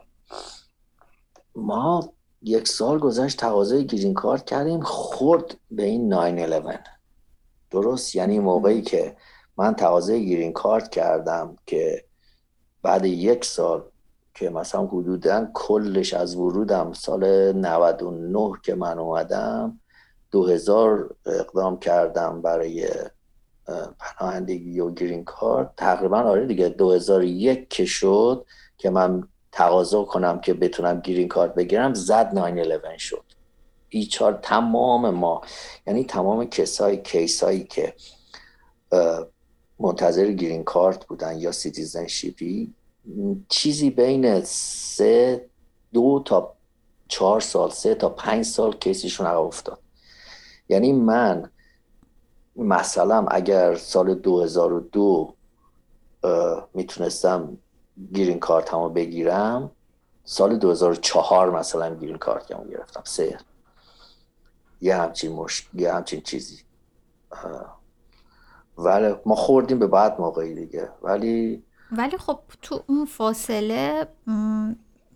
[1.55, 2.12] ما
[2.43, 6.79] یک سال گذشت تقاضای گیرین کارت کردیم خورد به این 911
[7.71, 9.17] درست؟ یعنی موقعی که
[9.57, 12.03] من تقاضای گیرین کارت کردم که
[12.81, 13.83] بعد یک سال
[14.33, 19.79] که مثلا حدودا کلش از ورودم سال 99 که من اومدم
[20.31, 22.89] 2000 اقدام کردم برای
[23.99, 25.69] پناهندگی و گرین کارت.
[25.77, 28.45] تقریبا آره دیگه 2001 که شد
[28.77, 33.23] که من تقاضا کنم که بتونم گرین کارت بگیرم زد 911 شد.
[33.89, 35.41] ایچار تمام ما
[35.87, 37.93] یعنی تمام کسای کیسایی که
[39.79, 42.73] منتظر گرین کارت بودن یا سیتیزنشیپی
[43.49, 45.45] چیزی بین سه
[45.93, 46.53] دو تا
[47.07, 49.79] چهار سال سه تا پنج سال کیسیشون عقب افتاد.
[50.69, 51.49] یعنی من
[52.55, 55.33] مثلا اگر سال 2002
[56.73, 57.57] می‌تونستم
[58.13, 59.71] گیرین کارت همو بگیرم.
[60.25, 63.01] سال 2004 مثلا گیرین کارت همو گرفتم.
[63.05, 63.37] سه.
[64.81, 65.69] یه همچین مشت...
[65.73, 66.59] یه همچین چیزی.
[68.77, 70.89] ولی ما خوردیم به بعد موقعی دیگه.
[71.01, 74.07] ولی ولی خب تو اون فاصله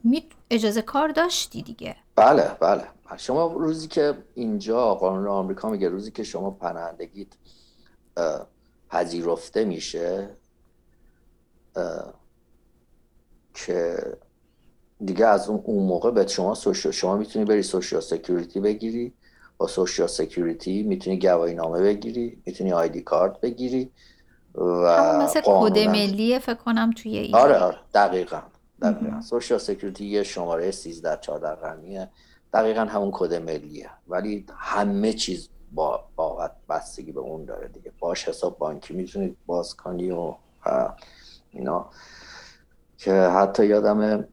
[0.03, 1.95] می اجازه کار داشتی دیگه.
[2.15, 2.83] بله بله.
[3.17, 7.27] شما روزی که اینجا قانون آمریکا میگه روزی که شما پناهندگیت
[8.89, 10.29] پذیرفته میشه
[13.65, 13.97] که
[15.05, 19.13] دیگه از اون, اون موقع به شما social شما می‌تونی بری social security بگیری.
[19.57, 23.91] با social security می‌تونی گواهی نامه بگیری می‌تونی ID card بگیری
[24.55, 27.41] و مثل کد ملی فکر کنم توی ایران.
[27.41, 27.77] آره آره.
[27.93, 28.41] دقیقا.
[28.81, 29.21] دقیقا.
[29.21, 32.09] social security یه شماره 13 14 رقمیه.
[32.53, 33.89] دقیقا همون کد ملیه.
[34.07, 37.91] ولی همه چیز با با بستگی به اون داره دیگه.
[37.99, 40.35] باش حساب بانکی می‌تونید باز کنی و
[41.51, 41.89] اینا.
[42.97, 44.27] که حتی یادم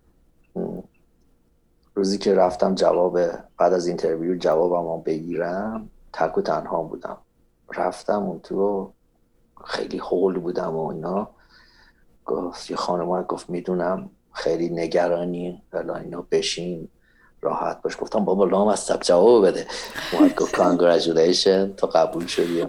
[1.94, 3.20] روزی که رفتم جواب
[3.58, 7.16] بعد از interview جوابم بگیرم تک و تنها بودم.
[7.76, 8.92] رفتم اون تو
[9.64, 11.30] خیلی هول بودم و اینا.
[12.26, 16.88] گفت یه خانم گفت می‌دونم خیلی نگرانی فلان اینا بشین
[17.40, 17.96] راحت باش.
[18.00, 19.66] گفتم بابا لامصب جواب بده.
[20.12, 22.66] اومد گفت congratulation تو قبول شدی؟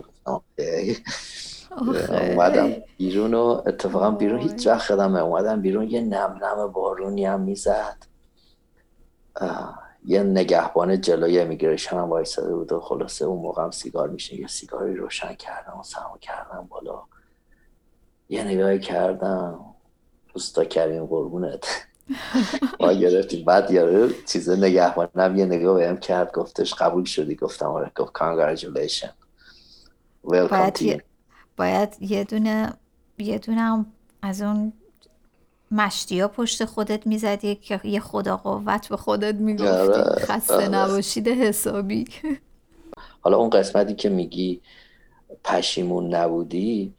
[1.78, 7.42] اومدم بیرون و اتفاقا بیرون هیچ وقت خدم اومدم بیرون یه نم نم بارونی هم
[7.42, 7.98] می‌زد.
[10.06, 14.48] یه نگهبان جلوی امیگریشن هم وایساده بود و خلاصه اون موقع هم سیگار میشه یه
[14.48, 17.04] سیگاری روشن کردم و سمو کردم بالا.
[18.30, 19.60] یه نگاهی کردم.
[20.34, 21.68] دوستا کریم قربونت.
[22.80, 23.46] ما گرفتیم.
[23.46, 27.92] بعد یارو چیز نگهبانم یه نگاه بهم کرد گفتش قبول شدی؟ گفتم آره.
[27.96, 29.12] گفت کانگراجولیشن
[30.24, 31.04] باید,
[31.58, 32.74] باید یه دونه
[33.18, 33.86] یه دونه
[34.22, 34.74] از اون
[35.72, 39.68] مشتی ها پشت خودت می‌زدی که یه خدا قوت به خودت می‌گفتی.
[39.68, 40.68] آره، خسته آره.
[40.68, 42.06] نباشید حسابی.
[43.22, 44.62] حالا اون قسمتی که میگی
[45.44, 46.94] پشیمون نبودی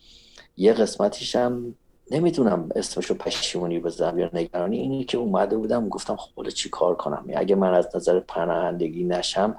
[0.56, 1.74] یه قسمتیش هم
[2.10, 4.78] نمی‌تونم اسمشو پشیمونی بزنم یا نگرانی.
[4.78, 9.56] اینی که اومده بودم گفتم خب چی کار کنم؟ اگه من از نظر پناهندگی نشم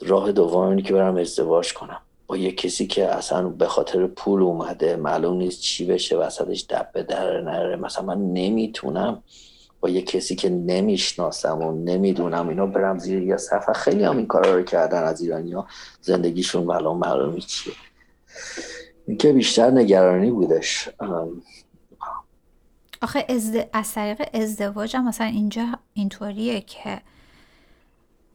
[0.00, 2.00] راه دوم اینی که برم ازدواج کنم.
[2.36, 7.02] یه کسی که اصلا به خاطر پول اومده معلوم نیست چی بشه وسطش دب به
[7.02, 7.76] در نره.
[7.76, 9.22] مثلا من نمی‌تونم
[9.80, 13.72] با یه کسی که نمی‌شناسم و نمی‌دونم اینا برم زیر یه صفحه.
[13.72, 15.66] خیلی هم این کارا رو کردن از ایرانی ها
[16.00, 17.74] زندگیشون معلوم معلومی چیه.
[19.06, 20.88] این که بیشتر نگرانی بودش.
[23.02, 23.26] آخه
[23.72, 27.00] از طریق ازدواج هم مثلا اینجا اینطوریه که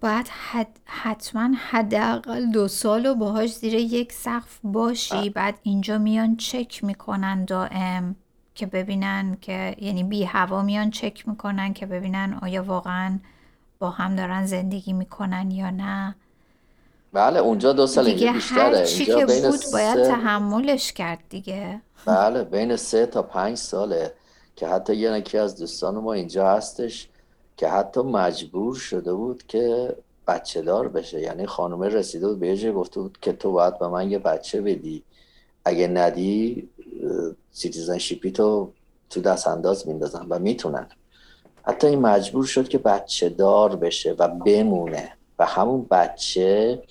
[0.01, 0.79] باید حد...
[0.85, 5.29] حتما حداقل دو سال و باهاش زیر یک سقف باشی.
[5.29, 8.15] بعد اینجا میان چک می‌کنن دائم
[8.55, 13.19] که ببینن که یعنی بی هوا میان چک می‌کنن که ببینن آیا واقعا
[13.79, 16.15] با هم دارن زندگی می‌کنن یا نه.
[17.13, 18.77] بله اونجا دو سال دیگه بیشتره.
[18.77, 21.81] هر چی که بود باید تحملش کرد دیگه.
[22.05, 24.13] بله بین سه تا پنج ساله
[24.55, 27.09] که حتی یکی از دوستان ما اینجا هستش.
[27.57, 29.95] که حتی مجبور شده بود که
[30.27, 31.21] بچه دار بشه.
[31.21, 35.03] یعنی خانومه رسیده بود به گفته بود که تو باید به من یه بچه بدی.
[35.65, 36.69] اگه ندی
[37.51, 38.71] citizenship ی تو
[39.09, 40.87] تو دست انداز میندازن و می‌تونن.
[41.63, 46.83] حتی این مجبور شد که بچه دار بشه و بمونه و همون بچه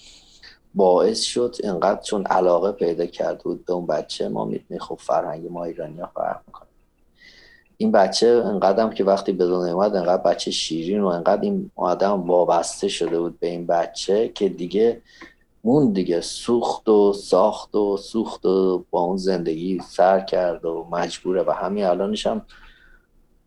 [0.74, 5.46] باعث شد اینقدر چون علاقه پیدا کرده بود به اون بچه ما می‌تونی خب فرهنگ
[5.50, 6.42] ما ایرانی ها فرق
[7.76, 12.22] این بچه انقدرم که وقتی به دنیا اومد انقدر بچه شیرین و انقدر این آدم
[12.22, 15.02] وابسته شده بود به این بچه که دیگه
[15.62, 21.42] اون دیگه سوخت و ساخت و سوخت و با اون زندگی سر کرد و مجبوره.
[21.42, 22.42] و همین الانش هم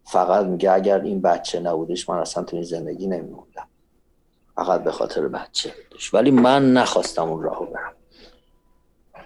[0.04, 3.68] فقط میگه اگر این بچه نبودش من اصلا تو این زندگی نمیموندم.
[4.56, 6.14] فقط به خاطر بچه بودش.
[6.14, 7.94] ولی من نخواستم اون راهو برم.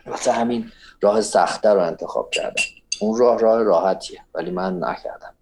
[0.06, 2.64] واسه همین راه سخته رو انتخاب کردم.
[3.04, 4.22] اون راه راه راحتیه.
[4.34, 5.34] ولی من نکردم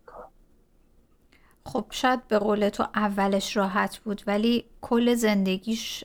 [1.66, 6.04] خب شاید به قول تو اولش راحت بود ولی کل زندگیش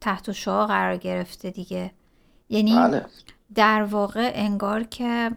[0.00, 1.90] تحت شعا قرار گرفته دیگه.
[2.48, 3.06] یعنی بله.
[3.54, 5.30] در واقع انگار که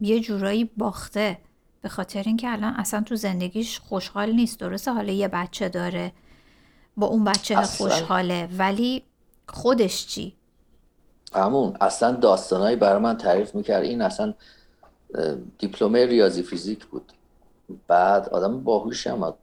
[0.00, 1.38] یه جورایی باخته.
[1.82, 4.60] به خاطر اینکه الان اصلا تو زندگیش خوشحال نیست.
[4.60, 6.12] درسته حالا یه بچه داره.
[6.96, 8.48] با اون بچه خوشحاله.
[8.58, 9.02] ولی
[9.48, 10.36] خودش چی؟
[11.34, 11.76] همون.
[11.80, 13.82] اصلا داستانهایی برای من تعریف می‌کرد.
[13.82, 14.34] این اصلا
[15.58, 17.12] دیپلمه ریاضی فیزیک بود.
[17.88, 19.34] بعد آدم باهوشی هم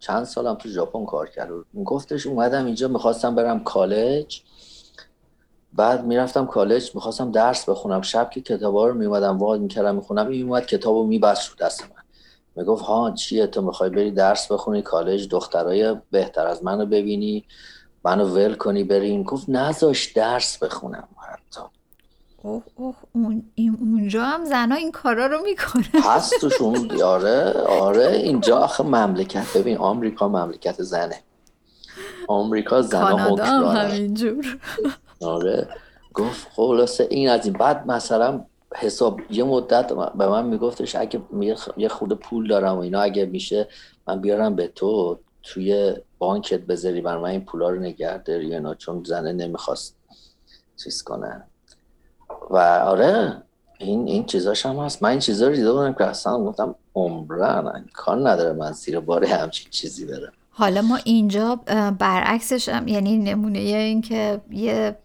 [0.00, 1.50] چند سالم تو ژاپن کار کرد.
[1.84, 4.40] گفتش اومدم اینجا می‌خواستم برم کالج.
[5.72, 8.02] بعد می‌رفتم کالج می‌خواستم درس بخونم.
[8.02, 11.82] شب که کتابا رو میومدم واد می‌کردم می‌خونم این اومد کتاب رو میبست رو دست
[11.82, 12.02] من.
[12.56, 17.44] می‌گفت ها چیه تو؟ می‌خوای بری درس بخونی؟ کالج دخترای بهتر از منو ببینی.
[18.04, 19.22] منو ول کنی بریم.
[19.22, 21.60] گفت نذاش درس بخونم حتی.
[22.48, 23.42] اوه اوه اون
[23.80, 27.02] اونجا هم زنا این کارا رو می‌کنه هست توشون.
[27.02, 28.06] آره آره.
[28.06, 31.22] اینجا آخه مملکت ببین آمریکا مملکت زنه.
[32.28, 34.58] آمریکا زنا هم همینجور.
[35.22, 35.68] آره.
[36.14, 37.52] گفت خلاصه این از این.
[37.52, 38.44] بعد مثلا
[38.74, 41.20] حساب یه مدت به من میگفتش اگه
[41.76, 43.68] یه خود پول دارم و اینا اگه میشه
[44.06, 48.74] من بیارم به تو توی بانکت بذاری بر من این پولا رو نگه داری اینا
[48.74, 49.96] چون زنه نمی‌خواست
[50.84, 51.47] چیز کنه.
[52.50, 53.42] و آره
[53.78, 55.02] این این چیزاش هم هست.
[55.02, 59.24] من این چیزا رو دیده بودم که اصلا گفتم عمرن کار نداره من زیر بار
[59.24, 60.32] همچین چیزی برم.
[60.50, 61.56] حالا ما اینجا
[61.98, 64.96] برعکسش هم یعنی نمونه این که یه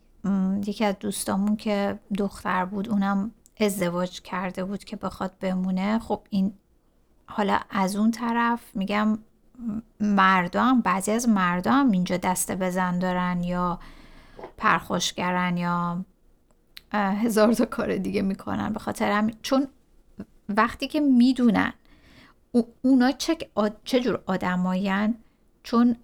[0.65, 5.99] یکی از دوستامون که دختر بود اونم ازدواج کرده بود که بخواد بمونه.
[5.99, 6.53] خب این
[7.25, 9.19] حالا از اون طرف میگم
[9.99, 13.79] مردم بعضی از مردم اینجا دسته بزن دارن یا
[14.57, 16.05] پرخوشگرن یا
[16.93, 18.73] هزار تا کار دیگه می‌کنن.
[18.73, 19.67] به خاطر هم چون
[20.49, 21.73] وقتی که می‌دونن
[22.81, 23.37] اونا چه,
[23.83, 25.15] چه جور آدماین
[25.63, 25.95] چون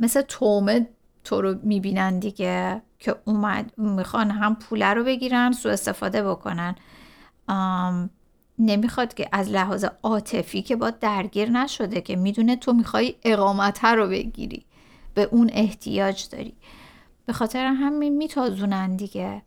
[0.00, 0.88] مثل تومه
[1.24, 6.74] تو رو می‌بینن دیگه که اومد می‌خوان هم پوله رو بگیرن سو استفاده بکنن.
[8.58, 14.08] نمی‌خواد که از لحاظ عاطفی که با درگیر نشده که می‌دونه تو می‌خوای اقامت رو
[14.08, 14.66] بگیری.
[15.14, 16.54] به اون احتیاج داری.
[17.26, 19.42] به خاطر همین میتازونن دیگه.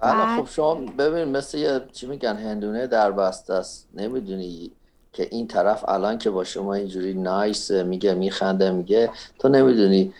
[0.00, 3.88] بله خب شما ببین مثل یه چی میگن هندونه در بسته است.
[3.94, 4.72] نمی‌دونی
[5.12, 9.10] که این طرف الان که با شما اینجوری نایس میگه میخنده میگه.
[9.38, 10.14] تو نمی‌دونی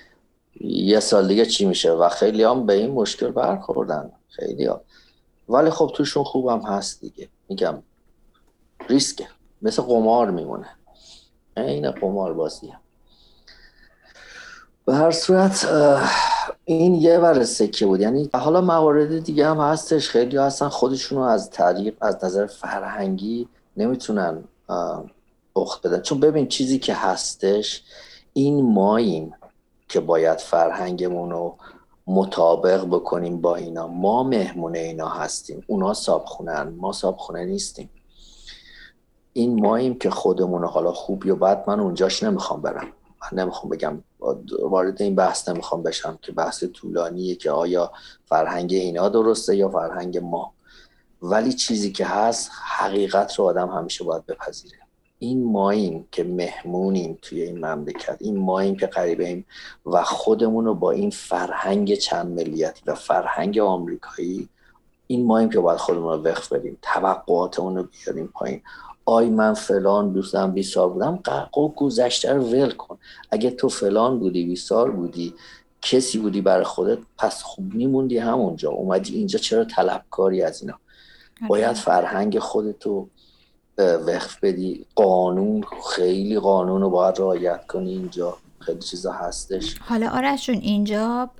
[0.61, 1.93] یه سال دیگه چی میشه.
[1.93, 4.13] و خیلی هم به این مشکل برخوردن.
[4.29, 4.81] خیلی ها.
[5.49, 7.29] ولی خب توشون خوبم هست دیگه.
[7.49, 7.83] میگم
[8.89, 9.29] ریسکه.
[9.63, 10.69] مثل قمار میمونه.
[11.57, 12.73] این قمار بازی
[14.85, 15.67] به هر صورت
[16.65, 18.01] این یه ور سکه بود.
[18.01, 20.09] یعنی حالا موارد دیگه هم هستش.
[20.09, 24.45] خیلی هستن خودشونو از طریق از نظر فرهنگی نمی‌تونن
[25.57, 26.01] اخت بدن.
[26.01, 27.83] چون ببین چیزی که هستش
[28.33, 29.35] این ماییم
[29.89, 31.57] که باید فرهنگمون رو
[32.07, 33.87] مطابق بکنیم با اینا.
[33.87, 35.65] ما مهمون اینا هستیم.
[35.67, 37.91] اونا صابخونن ما صابخونه نیستیم.
[39.33, 42.87] این ماییم که خودمون حالا خوب یا بد من اونجاش نمی‌خوام برم.
[43.23, 44.03] من نمی‌خوام بگم
[44.63, 47.93] وارد این بحث نمی‌خوام بشم که بحث طولانیه که آیا
[48.27, 50.53] فرهنگ اینا درسته یا فرهنگ ما.
[51.23, 54.79] ولی چیزی که هست حقیقت رو آدم همیشه باید بپذیره.
[55.19, 58.17] این ماییم که مهمونیم توی این مملکت.
[58.21, 59.45] این ماییم که قریبه
[59.87, 64.49] و خودمون رو با این فرهنگ چند ملیتی و فرهنگ آمریکایی
[65.07, 68.63] این ماییم که باید خودمون رو وقف بدیم توقعاتمون رو بیاریم پایین.
[69.11, 72.99] آی من فلان دوستم 20 سال بودم قرق گذشته رو ول کن.
[73.31, 75.35] اگه تو فلان بودی 20 سال بودی
[75.83, 78.71] کسی بودی برای خودت پس خوب میموندی همونجا.
[78.71, 80.75] اومدی اینجا چرا طلبکاری از اینا؟
[81.41, 81.49] آره.
[81.49, 83.09] باید فرهنگ خودتو
[83.79, 84.87] وقف بدی.
[84.95, 85.65] قانون
[85.97, 88.37] خیلی قانون رو باید رعایت کنی اینجا.
[88.59, 89.79] خیلی چیزا هستش.
[89.79, 91.31] حالا آرشون اینجا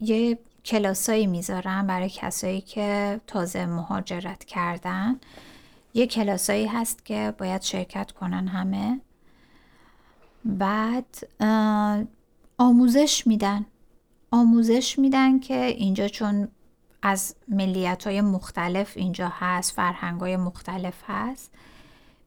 [0.00, 5.20] یه کلاسایی می‌ذارن برای کسایی که تازه مهاجرت کردن.
[5.94, 9.00] یه کلاسایی هست که باید شرکت کنن همه.
[10.44, 11.16] بعد
[12.58, 13.66] آموزش میدن.
[14.30, 16.48] آموزش میدن که اینجا چون
[17.02, 21.50] از ملیت های مختلف اینجا هست فرهنگ های مختلف هست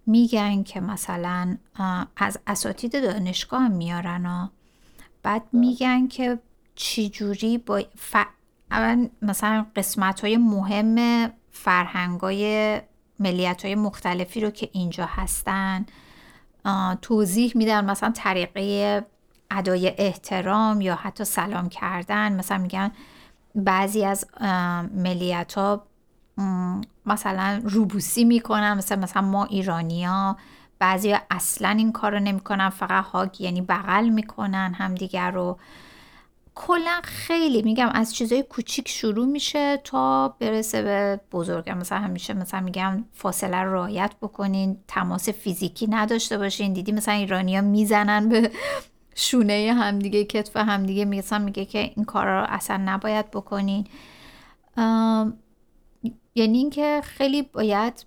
[0.05, 1.57] میگن که مثلا
[2.17, 4.47] از اساتید دانشگاه هم میارن و
[5.23, 6.39] بعد میگن که
[6.75, 8.15] چجوری با ف...
[9.21, 12.81] مثلا قسمت های مهم فرهنگ های
[13.23, 15.85] ملیت های مختلفی رو که اینجا هستن
[17.01, 19.05] توضیح میدن مثلا طریقه
[19.51, 22.33] ادای احترام یا حتی سلام کردن.
[22.35, 22.91] مثلا میگن
[23.55, 24.25] بعضی از
[24.95, 25.85] ملیت ها
[27.05, 28.73] مثلا روبوسی می‌کنن.
[28.73, 30.37] مثلا مثلا ما ایرانیا
[30.79, 35.57] بعضی اصلا این کار رو نمی‌کنن فقط هاگ یعنی بغل می‌کنن همدیگر رو
[36.55, 42.59] کلا خیلی میگم از چیزای کوچیک شروع میشه تا برسه به بزرگ مثلا همیشه مثلا
[42.59, 46.73] میگم فاصله رو رعایت بکنین تماس فیزیکی نداشته باشین.
[46.73, 48.51] دیدی مثلا ایرانیا می‌زنن به
[49.15, 51.05] شونه همدیگه کتف همدیگه.
[51.05, 53.87] مثلا میگه که این کار رو اصلا نباید بکنین.
[56.35, 58.05] یعنی اینکه خیلی باید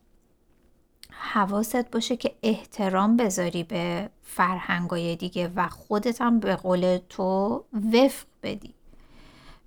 [1.11, 8.27] حواست باشه که احترام بذاری به فرهنگای دیگه و خودت هم به قول تو وفق
[8.47, 8.75] بدی.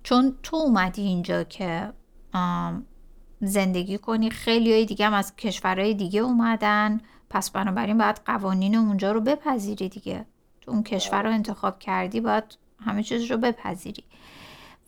[0.02, 1.92] چون تو اومدی اینجا که
[3.40, 7.00] زندگی کنی خیلی های دیگه هم از کشورهای دیگه اومدن.
[7.30, 10.26] پس بنابراین باید قوانین اونجا رو بپذیری دیگه.
[10.60, 12.44] تو اون کشور رو انتخاب کردی باید
[12.80, 14.04] همه چیز رو بپذیری.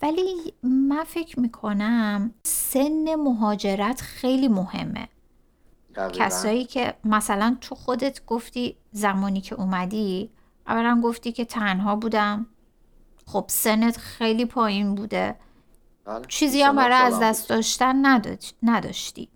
[0.03, 5.09] ولی من فکر می‌کنم سن مهاجرت خیلی مهمه.
[6.13, 10.31] کسایی که مثلا تو خودت گفتی زمانی که اومدی
[10.67, 12.47] اولا گفتی که تنها بودم.
[13.27, 15.37] خب سنت خیلی پایین بوده.
[16.05, 16.25] بله.
[16.29, 18.03] چیزی هم برای از دست داشتن
[18.63, 19.29] نداشتی.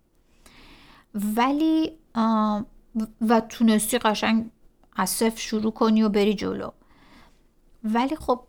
[1.15, 1.99] ولی
[3.29, 4.51] و تونستی قشنگ
[4.97, 6.71] از صفر شروع کنی و بری جلو.
[7.85, 8.41] ولی خب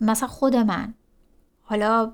[0.00, 0.94] مثلا خود من
[1.62, 2.12] حالا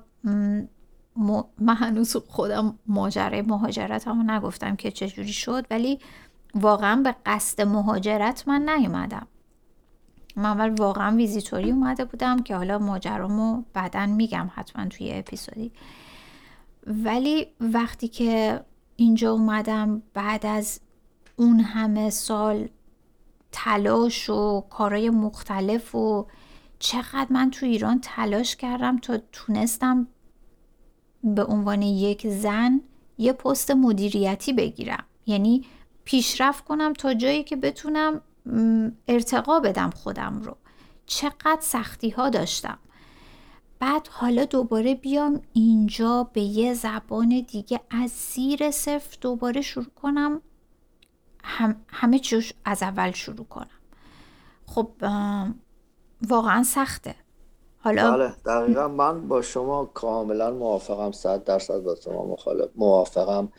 [1.59, 5.99] من هنوز خودم ماجرای مهاجرت هم نگفتم که چجوری شد ولی
[6.55, 9.27] واقعا به قصد مهاجرت من نیومدم.
[10.35, 15.71] من اول واقعا ویزیتوری اومده بودم که حالا ماجرامو بعدا میگم حتما توی اپیزودی.
[16.87, 18.61] ولی وقتی که
[18.95, 20.79] اینجا اومدم بعد از
[21.35, 22.69] اون همه سال
[23.51, 26.27] تلاش و کارهای مختلف و
[26.79, 30.07] چقدر من تو ایران تلاش کردم تا تونستم
[31.23, 32.81] به عنوان یک زن
[33.17, 35.03] یه پست مدیریتی بگیرم.
[35.25, 35.65] یعنی
[36.05, 38.21] پیشرفت کنم تا جایی که بتونم
[39.07, 40.57] ارتقا بدم خودم رو.
[41.05, 42.77] چقدر سختی ها داشتم.
[43.79, 50.41] بعد حالا دوباره بیام اینجا به یه زبان دیگه از زیر صفر دوباره شروع کنم.
[51.43, 53.67] هم همه چیز از اول شروع کنم.
[54.65, 54.89] خب
[56.27, 57.15] واقعا سخته.
[57.79, 63.49] حالا بله دقیقا من با شما کاملا موافقم صد درصد با شما مخالف موافقم.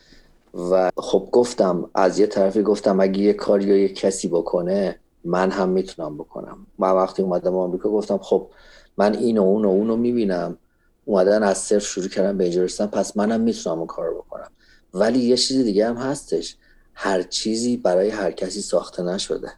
[0.57, 5.51] و خب گفتم از یه طرفی گفتم اگه یه کاری یا یه کسی بکنه من
[5.51, 6.67] هم می‌تونم بکنم.
[6.79, 8.51] من وقتی اومدم آمریکا گفتم خب
[8.97, 10.59] من این و اون و اون رو می‌بینم.
[11.05, 14.51] اومدن از صفر شروع کردن به اینجا پس منم می‌تونم اون کار بکنم.
[14.95, 16.57] ولی یه چیز دیگه هم هستش.
[16.95, 19.53] هر چیزی برای هر کسی ساخته نشده.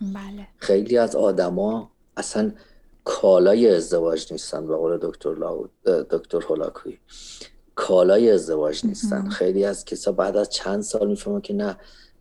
[0.00, 0.46] بله.
[0.58, 2.52] خیلی از آدما اصلا
[3.04, 5.34] کالای ازدواج نیستن به قول دکتر
[6.10, 6.98] دکتر هولاکوی.
[7.80, 9.28] کالای ازدواج نیستن.
[9.28, 11.76] خیلی از کسا بعد از چند سال می‌فهمن که نه.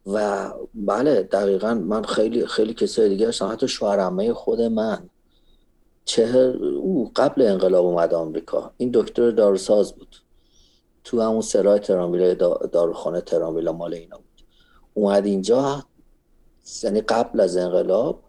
[0.05, 3.51] و بله دقیقا من خیلی خیلی کسای دیگه هستم.
[3.51, 5.09] حتی شوهرمه خود من.
[6.05, 8.71] چهر او قبل انقلاب اومد آمریکا.
[8.77, 10.15] این دکتر داروساز بود.
[11.03, 12.33] تو همون سرای ترانویل
[12.71, 14.43] داروخانه ترانویل مال اینا بود.
[14.93, 15.83] اومد اینجا.
[16.83, 18.21] یعنی قبل از انقلاب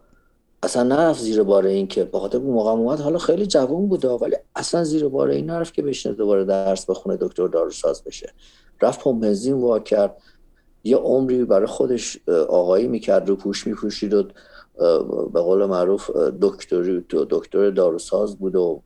[0.63, 2.99] اصلا نرفت زیر بار این که بخاطر اون موقع اومد.
[2.99, 7.17] حالا خیلی جوان بوده ولی اصلا زیر بار این نرفت که بشنه دوباره درس بخونه
[7.17, 8.33] دکتر داروساز بشه.
[8.81, 10.17] رفت پمپ بنزین وا کرد.
[10.83, 12.17] یه عمری برای خودش
[12.49, 14.23] آقایی می‌کرد رو پوش میپوشید و
[15.33, 16.09] به قول معروف
[16.41, 18.81] دکتری دکتر داروساز بود و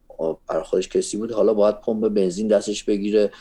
[0.47, 1.31] برای خودش کسی بود.
[1.31, 3.31] حالا باید پمپ بنزین دستش بگیره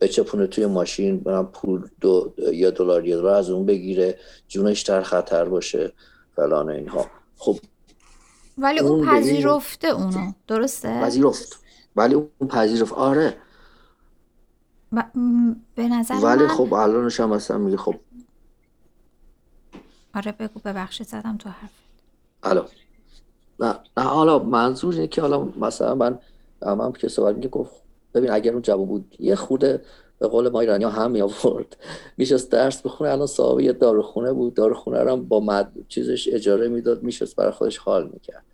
[0.00, 4.18] بچپونه توی ماشین برم پول دو یا دلار یا دلار از اون بگیره
[4.48, 5.92] جونش در خطر باشه
[6.36, 7.06] فلان اینها.
[7.36, 7.58] خب
[8.58, 10.32] ولی اون پذیرفته اونو.
[10.46, 11.60] درسته؟ پذیرفت.
[11.96, 12.92] ولی اون پذیرفت.
[12.92, 13.36] آره.
[15.74, 17.94] به نظر ولی خب الانش هم مثلا میگه خب.
[20.14, 21.70] آره بگو ببخشید زدم تو حرف.
[22.42, 22.68] الان
[23.60, 26.18] نه نه حالا منظور اینه که حالا مثلا من
[26.62, 27.72] هم که صحبت میگه گفت
[28.14, 29.84] ببین اگر اون جواب بود یه خورده
[30.24, 31.76] به قول ما ایرانی هم می آورد.
[32.16, 34.54] میشست درس بخونه الان صاحب یه داروخونه بود.
[34.54, 35.72] داروخونه رو با مد...
[35.88, 38.44] چیزش اجاره می‌داد میشست برای خودش حال می‌کرد.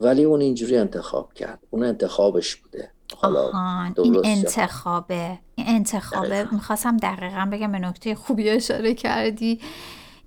[0.00, 1.58] ولی اون اینجوری انتخاب کرد.
[1.70, 2.90] اون انتخابش بوده.
[3.16, 3.50] حالا
[3.96, 5.38] این انتخابه.
[5.54, 6.48] این انتخابه.
[6.52, 9.60] می‌خواستم دقیقا بگم به نکته خوبی اشاره کردی.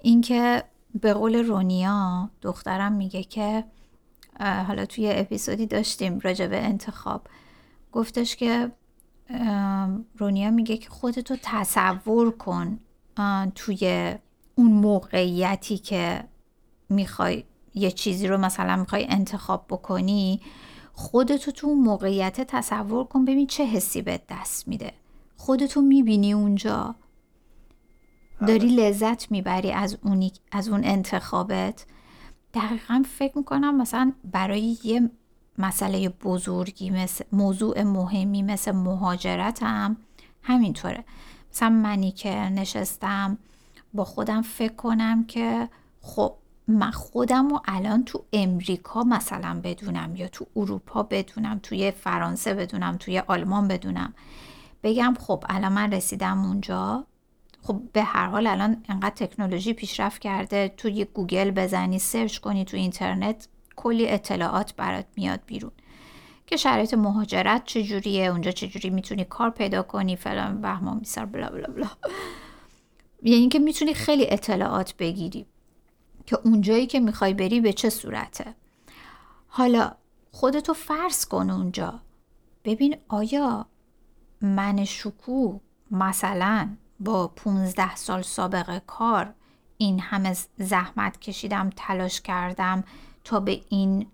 [0.01, 0.63] اینکه
[1.01, 3.63] به قول رونیا دخترم میگه که
[4.39, 7.21] حالا توی اپیزودی داشتیم راجع به انتخاب.
[7.91, 8.71] گفتش که
[10.17, 12.79] رونیا میگه که خودتو تصور کن
[13.55, 14.15] توی
[14.55, 16.23] اون موقعیتی که
[16.89, 20.41] می‌خوای یه چیزی رو مثلا می‌خوای انتخاب بکنی
[20.93, 24.93] خودتو تو اون موقعیت تصور کن ببین چه حسی به دست میده.
[25.37, 26.95] خودتو می‌بینی اونجا.
[28.47, 31.85] داری لذت می‌بری از, اونی، از اون انتخابت.
[32.53, 35.09] دقیقا فکر می‌کنم مثلا برای یه
[35.59, 39.97] مسئله بزرگی مثل موضوع مهمی مثل مهاجرت هم
[40.43, 41.03] همینطوره.
[41.53, 43.37] مثلا منی که نشستم
[43.93, 45.69] با خودم فکر کنم که
[46.01, 46.33] خب
[46.67, 52.97] من خودم رو الان تو امریکا مثلا بدونم یا تو اروپا بدونم توی فرانسه بدونم
[52.97, 54.13] توی آلمان بدونم.
[54.83, 57.05] بگم خب الان من رسیدم اونجا.
[57.61, 60.73] خب به هر حال الان انقدر تکنولوژی پیشرفت کرده.
[60.77, 63.47] تو یه گوگل بزنی search کنی تو اینترنت
[63.81, 65.71] کلی اطلاعات برات میاد بیرون.
[66.47, 71.67] که شرایط مهاجرت چجوریه اونجا چجوری می‌تونی کار پیدا کنی فلان بهمان میسر blah blah
[71.67, 71.87] blah.
[73.23, 75.45] یعنی که می‌تونی خیلی اطلاعات بگیری
[76.25, 78.55] که اونجایی که می‌خوای بری به چه صورته.
[79.47, 79.91] حالا
[80.31, 81.99] خودتو فرض کن اونجا.
[82.63, 83.65] ببین آیا
[84.41, 85.59] من شکو
[85.91, 86.69] مثلا
[86.99, 89.33] با 15 سال سابقه کار
[89.77, 92.83] این همه زحمت کشیدم تلاش کردم
[93.23, 94.07] تا به این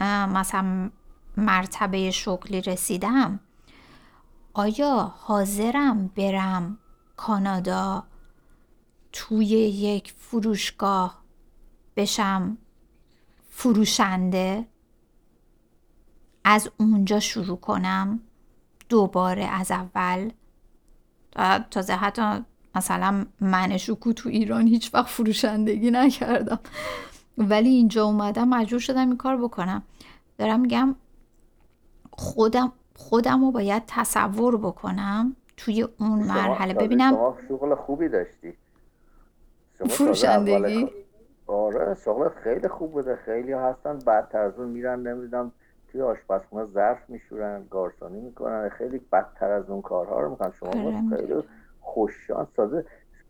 [0.00, 0.90] مثلا
[1.36, 3.40] مرتبه شغلی رسیدم
[4.54, 6.78] آیا حاضرم برم
[7.16, 8.06] کانادا
[9.12, 11.24] توی یک فروشگاه
[11.96, 12.58] بشم
[13.50, 14.66] فروشنده؟
[16.44, 18.20] از اونجا شروع کنم
[18.88, 20.30] دوباره از اول.
[21.70, 22.44] تازه حتی
[22.74, 26.60] مثلا من شکو تو ایران هیچ وقت فروشندگی نکردم.
[27.38, 29.82] ولی اینجا اومدم مجبور شدم این کار بکنم.
[30.38, 30.94] دارم میگم
[32.10, 36.74] خودم خودم رو باید تصور بکنم توی اون مرحله.
[36.74, 38.54] ببینم شما شغل خوبی داشتی.
[39.88, 40.90] فروشندگی
[41.46, 43.16] آره شغل خیلی خوب بوده.
[43.16, 45.06] خیلی هستن بعد از اون میرن.
[45.06, 45.52] نمی‌دونم
[45.92, 48.68] توی آشپزخونه ظرف میشورن گارسونی می‌کنن.
[48.68, 50.52] خیلی بدتر از اون کارها رو می‌کنن.
[50.52, 51.42] شما آره، خیلی
[51.80, 52.48] خوششانس.
[52.56, 52.86] سازه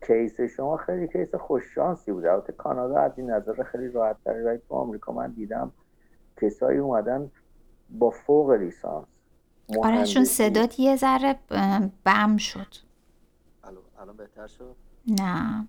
[0.07, 2.31] کیس شما خیلی کیس خوششانسی بوده.
[2.31, 5.11] البته کانادا از این نظر خیلی راحت تری ولی تو آمریکا.
[5.11, 5.71] من دیدم
[6.41, 7.31] کسایی اومدن
[7.89, 9.05] با فوق لیسانس.
[9.83, 11.39] آره چون صدات یه ذره
[12.03, 12.67] بم شد.
[13.99, 14.75] الان بهتر شد؟
[15.07, 15.67] نه.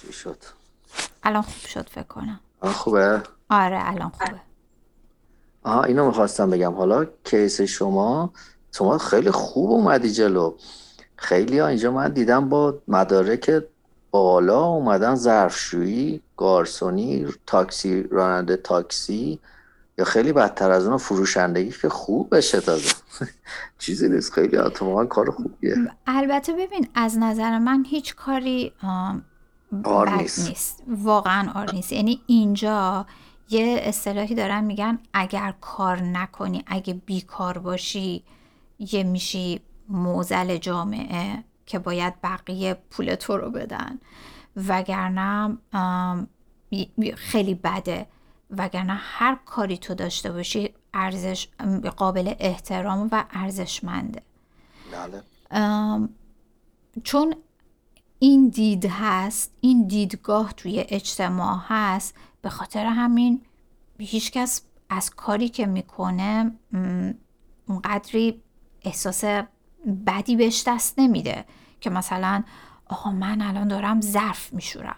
[0.00, 0.38] چی شد؟
[1.22, 2.40] الان خوب شد فکر کنم.
[2.62, 4.40] الان خوبه؟ آره الان خوبه.
[5.62, 6.74] آها اینو می‌خواستم بگم.
[6.74, 8.32] حالا کیس شما
[8.72, 10.54] شما خیلی خوب اومدی جلو.
[11.16, 13.62] خیلی ها اینجا من دیدم با مدارک
[14.10, 19.38] بالا اومدن ظرفشویی گارسونی تاکسی راننده تاکسی
[19.98, 22.94] یا خیلی بدتر از اون فروشندگی که خوب بشه تازه
[23.78, 25.76] چیزی نیست خیلی اتفاقا کار خوبیه.
[26.06, 28.72] البته ببین از نظر من هیچ کاری
[29.84, 30.48] آر نیست.
[30.48, 30.82] نیست.
[30.88, 31.92] واقعا آر نیست.
[31.92, 33.06] یعنی اینجا
[33.50, 38.24] یه اصطلاحی دارن میگن اگر کار نکنی اگه بیکار باشی
[38.78, 43.98] یه میشی موزل جامعه که باید بقیه پول تو رو بدن.
[44.56, 45.58] وگرنه
[47.16, 48.06] خیلی بده.
[48.50, 51.48] وگرنه هر کاری تو داشته باشی ارزش
[51.96, 54.22] قابل احترام و ارزشمنده.
[54.92, 55.22] بله.
[57.04, 57.34] چون
[58.18, 63.42] این دید هست این دیدگاه توی اجتماع هست به خاطر همین
[63.98, 66.52] هیچکس از کاری که می‌کنه
[67.68, 68.42] اونقدری
[68.88, 69.24] احساس
[70.06, 71.44] بدی بهش دست نمیده
[71.80, 72.42] که مثلا
[72.86, 74.96] آقا من الان دارم ظرف میشورم.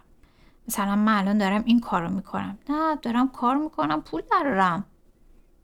[0.69, 2.59] مثلا من الان دارم این کارو می‌کنم.
[2.69, 4.85] نه دارم کار می‌کنم پول درارم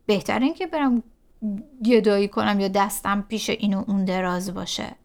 [0.07, 1.03] بهتر این که برم
[1.85, 4.97] گدایی کنم یا دستم پیش این و اون دراز باشه.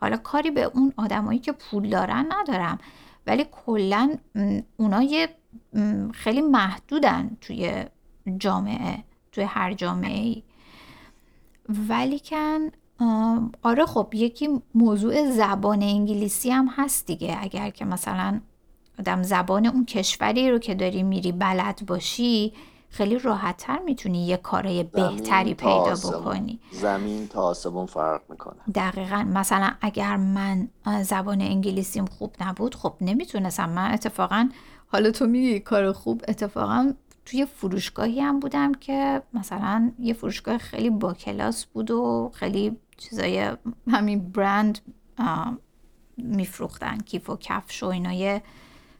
[0.00, 2.78] حالا کاری به اون آدمایی که پول دارن ندارم.
[3.26, 4.16] ولی کلا
[4.76, 5.28] اونا یه
[6.12, 7.84] خیلی محدودن توی
[8.38, 10.42] جامعه توی هر جامعه ای
[11.88, 12.70] ولی کن
[13.62, 17.36] آره خب یکی موضوع زبان انگلیسی هم هست دیگه.
[17.40, 18.40] اگر که مثلا
[18.98, 22.52] آدم زبان اون کشوری رو که داری میری بلد باشی
[22.90, 26.60] خیلی راحتتر می‌تونی یه کارای بهتری پیدا بکنی.
[26.72, 28.60] زمین تا آسمون فرق می‌کنه.
[28.74, 29.24] دقیقا.
[29.34, 30.68] مثلا اگر من
[31.02, 33.68] زبان انگلیسیم خوب نبود خب نمی‌تونستم.
[33.68, 34.48] من اتفاقا
[34.86, 36.92] حالا تو میگی کار خوب اتفاقا
[37.24, 43.56] توی فروشگاهی هم بودم که مثلا یه فروشگاه خیلی با کلاس بود و خیلی چیزای
[43.90, 44.78] همین برند
[46.16, 48.40] میفروختن کیف و کفش و اینا.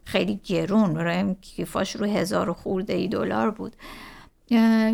[0.05, 3.75] خیلی گرون برای کیفاش رو هزار خورده ای دلار بود.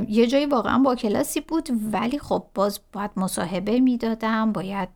[0.08, 4.90] یه جایی واقعا با کلاسی بود ولی خب باز باید مصاحبه می‌دادم باید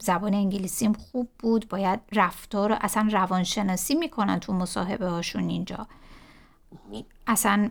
[0.00, 5.86] زبان انگلیسیم خوب بود باید رفتار اصلا روانشناسی می‌کنن تو مصاحبه هاشون اینجا.
[7.26, 7.70] اصلا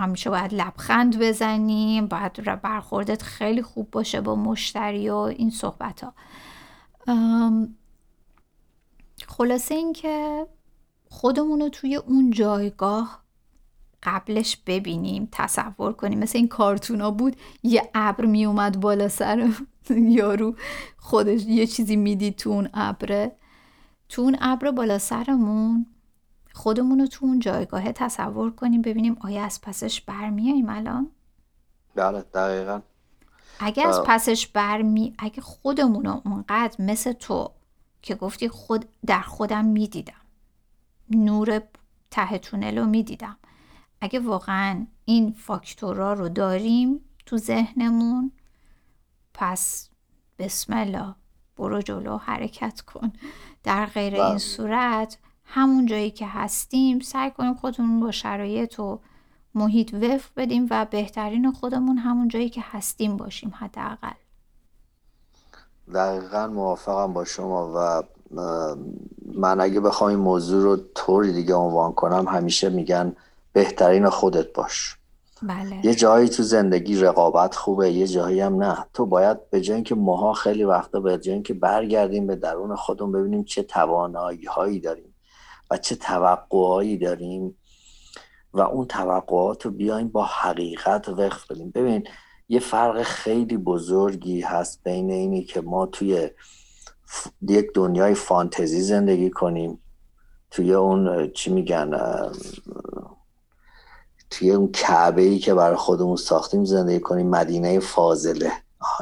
[0.00, 6.12] همیشه باید لبخند بزنیم باید برخوردت خیلی خوب باشه با مشتری و این صحبت ها
[9.26, 10.46] خلاصه اینکه
[11.10, 13.24] خودمون رو توی اون جایگاه
[14.02, 16.18] قبلش ببینیم تصور کنیم.
[16.18, 19.50] مثل این کارتونا بود یه ابر می اومد بالا سر
[19.90, 20.56] یارو
[20.96, 23.32] خودش یه چیزی می‌دید تو اون ابره.
[24.08, 25.86] تو اون ابر بالا سرمون
[26.58, 31.10] خودمون رو تو اون جایگاه تصور کنیم ببینیم آیا از پسش برمیاییم الان؟
[31.94, 32.80] بله دقیقا.
[33.60, 37.50] اگه از پسش برمی اگه خودمون رو اونقدر مثل تو
[38.02, 40.20] که گفتی خود در خودم می‌دیدم
[41.10, 41.62] نور
[42.10, 43.36] ته تونل رو می‌دیدم
[44.00, 48.32] اگه واقعا این فاکتورا رو داریم تو ذهنمون
[49.34, 49.88] پس
[50.38, 51.14] بسم الله
[51.56, 53.12] برو جلو حرکت کن.
[53.62, 54.38] در غیر این بله.
[54.38, 55.18] صورت
[55.50, 59.00] همون جایی که هستیم سعی کنیم خودمون با شرایط و
[59.54, 64.12] محیط وفق بدیم و بهترین خودمون همون جایی که هستیم باشیم حداقل.
[65.94, 68.02] دقیقا موافقم با شما و
[69.34, 73.16] من اگه بخوام این موضوع رو طوری دیگه عنوان کنم همیشه میگن
[73.52, 74.96] بهترین خودت باش.
[75.42, 75.86] بله.
[75.86, 78.86] یه جایی تو زندگی رقابت خوبه یه جایی هم نه.
[78.94, 83.12] تو باید به جای که ماها خیلی وقتا به جای که برگردیم به درون خودمون
[83.12, 85.07] ببینیم چه توانایی هایی داریم.
[85.70, 87.56] و چه توقعایی داریم
[88.52, 91.70] و اون توقعات رو بیایم با حقیقت وقف بدیم.
[91.70, 92.06] ببین
[92.48, 96.30] یه فرق خیلی بزرگی هست بین اینی که ما توی
[97.48, 99.78] یک دنیای فانتزی زندگی کنیم
[100.50, 101.90] توی اون چی میگن
[104.30, 108.52] توی اون کعبه ای که برای خودمون ساختیم زندگی کنیم مدینه فاضله.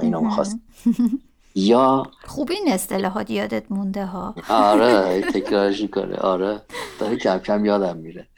[0.03, 0.59] اینو می‌خواست
[1.57, 4.35] یا خوب این اصطلاحات یادت مونده ها.
[4.49, 6.63] آره تکرارشی کنه آره.
[7.01, 8.29] داره کم کم یادم میره.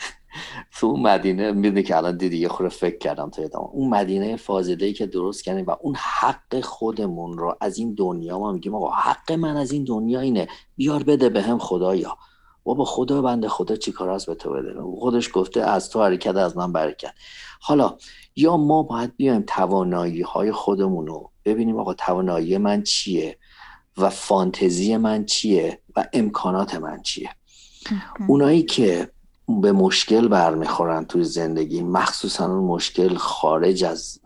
[0.79, 4.37] تو اون مدینه می‌دونی که الان دیدی یه خوره فکر کردم تو یادم اون مدینه
[4.37, 8.75] فاضله ای که درست کردیم و اون حق خودمون رو از این دنیا ما میگیم
[8.75, 10.49] آقا حق من از این دنیا اینه.
[10.77, 12.17] بیار بده به هم خدایا.
[12.65, 16.37] بابا خدا بنده خدا چی کار از به تو بده؟ خودش گفته از تو حرکت
[16.37, 17.13] از من برکت.
[17.61, 17.97] حالا
[18.39, 23.39] یا ما باید بیایم توانایی های خودمون رو ببینیم آقا توانایی من چیه
[23.97, 27.31] و فانتزی من چیه و امکانات من چیه.
[28.29, 29.11] اونایی که
[29.49, 34.21] به مشکل برمیخورن توی زندگی مخصوصا اون مشکل خارج از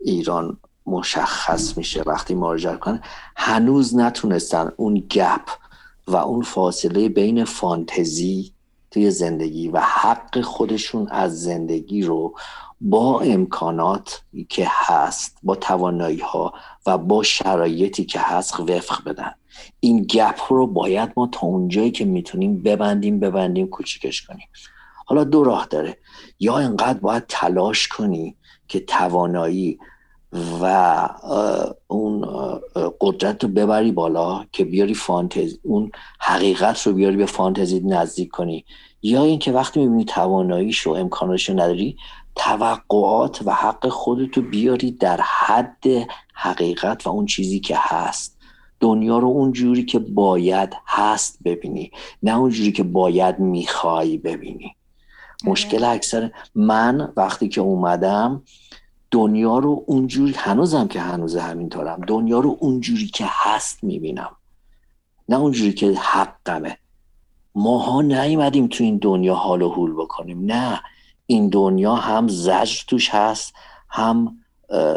[0.00, 3.00] ایران مشخص میشه وقتی مراجعه کنن
[3.36, 5.48] هنوز نتونستن اون گپ
[6.06, 8.52] و اون فاصله بین فانتزی
[8.90, 12.34] توی زندگی و حق خودشون از زندگی رو
[12.86, 16.54] با امکانات که هست با توانایی ها
[16.86, 19.34] و با شرایطی که هست وفق بدن.
[19.80, 24.48] این گپ رو باید ما تا اونجایی که می‌تونیم ببندیم ببندیم کوچیکش کنیم.
[25.06, 25.98] حالا دو راه داره.
[26.40, 28.36] یا انقدر باید تلاش کنی
[28.68, 29.78] که توانایی
[30.62, 31.08] و
[31.86, 32.26] اون
[33.00, 38.64] قدرت رو ببری بالا که بیاری فانتزی اون حقیقت رو بیاری به فانتزی نزدیک کنی.
[39.02, 41.96] یا اینکه وقتی می‌بینی تواناییش و امکانش نداری
[42.36, 45.84] توقعات و حق خودتو بیاری در حد
[46.34, 48.38] حقیقت و اون چیزی که هست.
[48.80, 51.90] دنیا رو اون جوری که باید هست ببینی
[52.22, 54.76] نه اون جوری که باید می‌خوای ببینی.
[55.44, 58.42] مشکل اکثر من وقتی که اومدم
[59.10, 64.36] دنیا رو اونجوری هنوزم که هنوز همینطورم دنیا رو اونجوری که هست می‌بینم.
[65.28, 66.78] نه اونجوری که حقمه.
[67.54, 70.80] ماها نیومدیم تو این دنیا حال و حول بکنیم نه.
[71.26, 73.54] این دنیا هم زجر توش هست
[73.88, 74.38] هم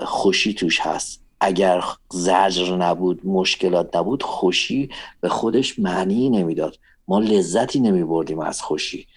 [0.05, 1.23] خوشی توش هست.
[1.39, 4.89] اگر زجر نبود مشکلات نبود خوشی
[5.21, 6.79] به خودش معنی نمی‌داد.
[7.07, 9.07] ما لذتی نمی بردیم از خوشی.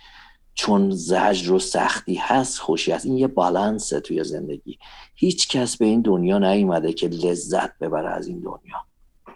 [0.55, 3.07] چون زجر و سختی هست خوشی هست.
[3.07, 4.79] این یه بالانسه توی زندگی.
[5.15, 8.77] هیچ کس به این دنیا نیومده که لذت ببره از این دنیا.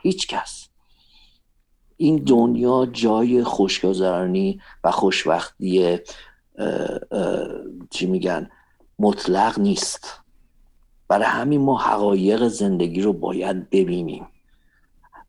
[0.03, 0.68] هیچ کس.
[1.97, 5.99] این دنیا جای خوشگذرانی و خوشوقتی
[7.90, 8.50] چی میگن
[8.98, 10.20] مطلق نیست.
[11.09, 14.26] برای همین ما حقایق زندگی رو باید ببینیم.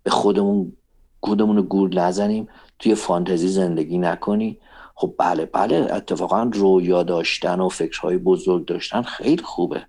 [0.03, 0.73] به خودمون
[1.21, 2.47] گودمون رو گور نزنیم.
[2.79, 4.59] توی فانتزی زندگی نکنی.
[4.95, 9.85] خب بله بله اتفاقا رویا داشتن و فکرهای بزرگ داشتن خیلی خوبه.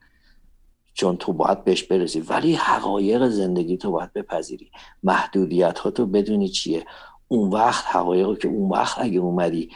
[0.95, 2.20] چون تو باید بهش برسی.
[2.20, 4.70] ولی حقایق زندگی تو باید بپذیری.
[5.03, 6.87] محدودیت ها تو بدونی چیه.
[7.28, 9.70] اون وقت حقایق که اون وقت اگه اومدی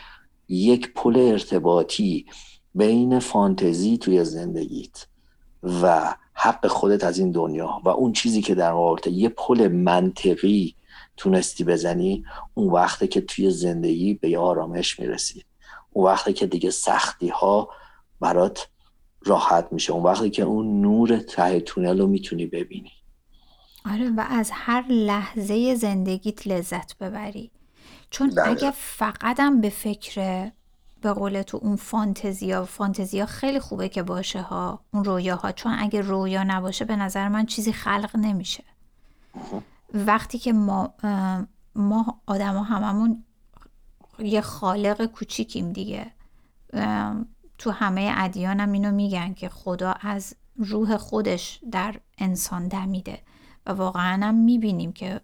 [0.50, 2.26] یک پل ارتباطی
[2.74, 5.06] بین فانتزی توی زندگیت
[5.82, 10.76] و حق خودت از این دنیا و اون چیزی که در واقع یه پل منطقی
[11.16, 12.24] تونستی بزنی
[12.54, 15.44] اون وقته که توی زندگی به آرامش می‌رسی.
[15.90, 17.68] اون وقته که دیگه سختی ها
[18.20, 18.68] برات
[19.24, 19.92] راحت میشه.
[19.92, 22.92] اون وقتی که اون نور ته تونل رو می‌تونی ببینی.
[23.84, 27.50] آره و از هر لحظه زندگیت لذت ببری.
[28.10, 28.48] چون بله.
[28.48, 30.50] اگه فقطم به فکر
[31.00, 35.52] به قول تو اون فانتزیا فانتزیا خیلی خوبه که باشه ها اون رویاها.
[35.52, 38.64] چون اگه رویا نباشه به نظر من چیزی خلق نمیشه.
[39.94, 40.94] وقتی که ما
[41.74, 43.24] ما آدم ها هممون
[44.18, 46.10] یه خالق کوچیکیم دیگه.
[47.58, 53.22] تو همه ادیان هم اینو میگن که خدا از روح خودش در انسان دمیده.
[53.66, 55.20] و واقعا هم می‌بینیم که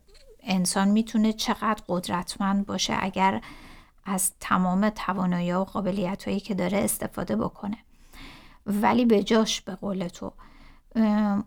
[0.47, 3.41] انسان می‌تونه چقدر قدرتمند باشه اگر
[4.05, 7.79] از تمام توانایی و قابلیت هایی که داره استفاده بکنه.
[8.67, 10.33] ولی به جاش به قول تو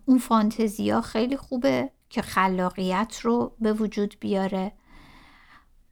[0.06, 4.72] اون فانتزیا خیلی خوبه که خلاقیت رو به وجود بیاره.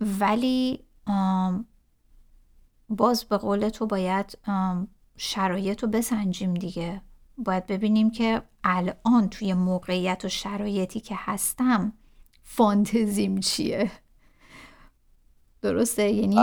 [0.01, 0.85] ولی
[2.89, 4.37] باز به قول تو باید
[5.17, 7.01] شرایط رو بسنجیم دیگه.
[7.37, 11.93] باید ببینیم که الان توی موقعیت و شرایطی که هستم
[12.49, 13.91] فانتزیم چیه؟
[15.61, 16.35] درسته؟ یعنی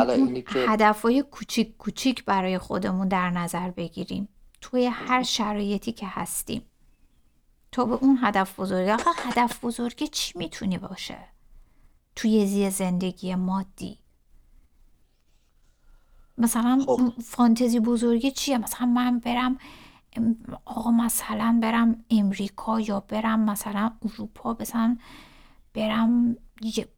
[0.68, 4.28] هدفهای کوچیک کوچیک برای خودمون در نظر بگیریم.
[4.60, 6.62] توی هر شرایطی که هستیم.
[7.72, 11.18] تو به اون هدف بزرگی آخه هدف بزرگی چی می‌تونی باشه؟
[12.16, 13.98] توی زی زندگی مادی.
[16.38, 17.12] مثلا خب.
[17.24, 19.58] فانتزی بزرگی چیه؟ مثلا من برم
[20.64, 24.96] آقا مثلا برم امریکا یا برم مثلا اروپا مثلا
[25.74, 26.36] برم
[26.76, 26.88] یه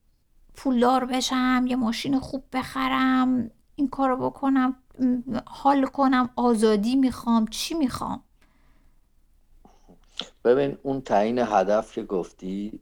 [0.54, 4.76] پولدار بشم یه ماشین خوب بخرم این کارو بکنم
[5.46, 8.22] حال کنم آزادی می‌خوام چی می‌خوام؟
[10.44, 12.80] ببین اون تعیین هدف که گفتی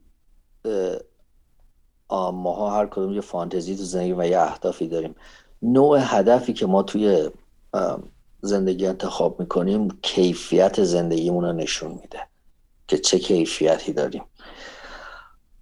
[2.11, 5.15] ماها هر کدوم یه فانتزی تو زندگی و یه اهدافی داریم.
[5.61, 7.29] نوع هدفی که ما توی
[8.41, 12.27] زندگی انتخاب می‌کنیم کیفیت زندگیمون رو نشون میده
[12.87, 14.23] که چه کیفیتی داریم.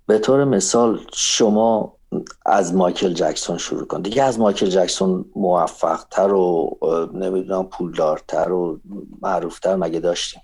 [0.06, 1.98] به طور مثال شما
[2.46, 4.02] از مایکل جکسون شروع کن.
[4.02, 6.78] دیگه از مایکل جکسون موفقتر و
[7.14, 8.80] نمی‌دونم پولدارتر و
[9.22, 10.42] معروفتر مگه داشتیم؟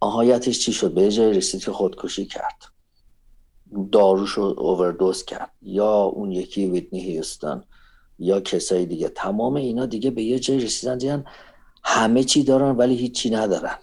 [0.00, 2.62] آهایتش چی شد؟ به جای رسید که خودکشی کرد.
[3.92, 5.50] داروش رو اووردوز کرد.
[5.62, 7.64] یا اون یکی ویتنی هیستون
[8.18, 9.08] یا کسای دیگه.
[9.08, 10.98] تمام اینا دیگه به یه جای رسیدن.
[10.98, 11.24] دیدن
[11.84, 13.78] همه چی دارن ولی هیچی ندارن.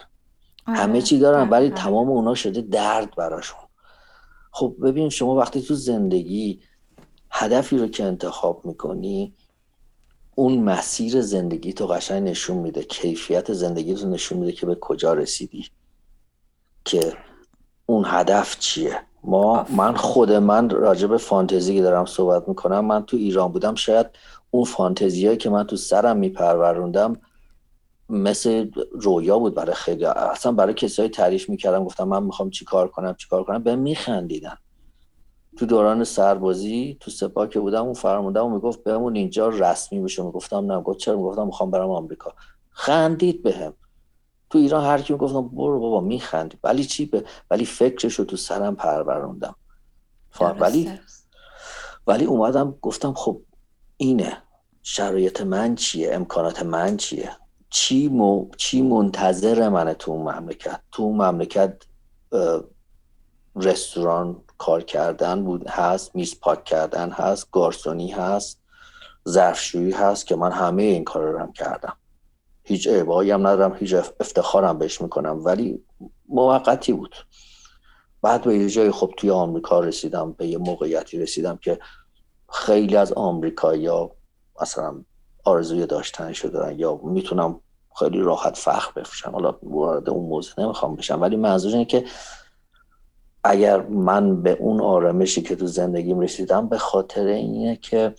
[0.67, 3.61] آره، همه چی دارن ولی تمام اونا شده درد براشون
[4.52, 6.60] خب ببین شما وقتی تو زندگی
[7.32, 9.34] هدفی رو که انتخاب می‌کنی
[10.36, 15.14] اون مسیر زندگی تو قشنگ نشون میده کیفیت زندگی تو نشون میده که به کجا
[15.14, 15.66] رسیدی.
[16.86, 17.14] که
[17.86, 23.06] اون هدف چیه؟ ما من خود من راجع به فانتزی که دارم صحبت می‌کنم من
[23.06, 24.08] تو ایران بودم شاید
[24.52, 27.20] اون فانتزیایی که من تو سرم میپروروندم
[28.12, 33.16] مثل رویا بود برای خیلی اصلا برای کسایی تعریف می‌کردم گفتم من می‌خوام چیکار کنم
[33.16, 34.57] چیکار کنم به میخندیدن.
[35.57, 40.24] تو دوران سربازی تو سپاه که بودم اون فرماندهم و می‌گفت بهمون اینجا رسمی بشه
[40.24, 42.34] می‌گفتم نه گفت چرا؟ می‌گفتم می‌خوام برم آمریکا.
[42.70, 43.74] خندید بهم.
[44.49, 48.38] تو ایران هر کی می‌گفتم برو بابا میخندی ولی چی به ولی فکرش رو تو
[48.38, 49.55] سرم پروروندم
[50.59, 50.99] ولی
[52.07, 53.41] ولی اومدم گفتم خب
[53.97, 54.43] اینه
[54.84, 57.30] شرایط من چیه؟ امکانات من چیه؟
[57.72, 58.49] چی, مو...
[58.57, 61.84] چی منتظر منه تو اون مملکت؟ تو اون مملکت
[63.55, 68.61] رستوران کار کردن بود هست میز پاک کردن هست گارسونی هست
[69.30, 71.97] ظرفشویی هست که من همه این کار رو هم کردم.
[72.63, 75.84] هیچ عیبایی هم ندارم هیچ افتخارم بهش می‌کنم ولی
[76.30, 77.15] موقتی بود.
[78.22, 81.80] بعد به یه جای خب توی آمریکا رسیدم به یه موقعیتی رسیدم که
[82.49, 84.15] خیلی از آمریکایی ها
[84.61, 85.03] مثلا
[85.43, 87.59] آرزوی داشتنشو دارن یا می‌تونم
[87.99, 89.31] خیلی راحت فخر بفروشم.
[89.31, 92.05] حالا وارد اون موضوع نمی‌خوام بشم ولی منظور اینه که
[93.43, 98.15] اگر من به اون آرامشی که تو زندگیم رسیدم به خاطر اینه که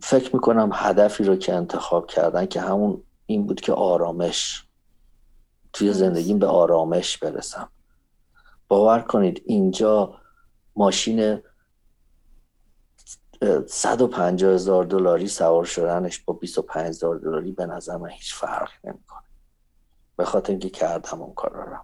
[0.00, 4.64] فکر می‌کنم هدفی رو که انتخاب کردن که همون این بود که آرامش
[5.72, 7.68] توی زندگیم به آرامش برسم.
[8.68, 10.20] باور کنید اینجا
[10.76, 11.42] ماشین
[13.66, 19.22] 150 هزار دلاری سوار شدنش با 25 هزار دلاری به نظر من هیچ فرقی نمی‌کنه.
[20.16, 21.76] به خاطر اینکه کردم اون کار رو.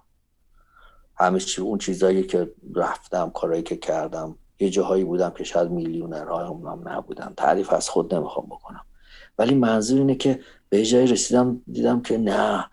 [1.15, 6.45] همه چی اون چیزایی که رفتم کارهایی که کردم یه جاهایی بودم که شاید میلیونرهای
[6.45, 8.85] هم نبودم تعریف از خود نمی‌خوام بکنم.
[9.37, 10.39] ولی منظور اینه که
[10.69, 12.65] به جایی رسیدم دیدم که نه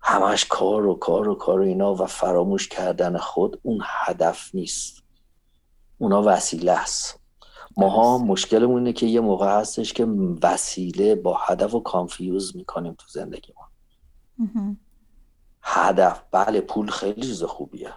[0.00, 5.02] همش کار و کار و کار و اینا و فراموش کردن خود اون هدف نیست.
[5.98, 7.25] اونا وسیله است.
[7.76, 10.06] ماها مشکلمون اینه که یه موقع هستش که
[10.42, 13.68] وسیله با هدف و کانفیوز می‌کنیم تو زندگی ما
[15.62, 17.94] هدف بله پول خیلی چیز خوبیه.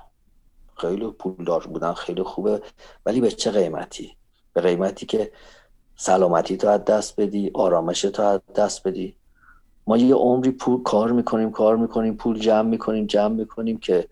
[0.77, 2.61] خیلی پولدار بودن خیلی خوبه
[3.05, 4.17] ولی به چه قیمتی؟
[4.53, 5.31] به قیمتی که
[5.95, 9.15] سلامتی تو از دست بدی آرامش تو از دست بدی.
[9.87, 14.07] ما یه عمری پول کار می‌کنیم کار می‌کنیم پول جمع می‌کنیم جمع می‌کنیم که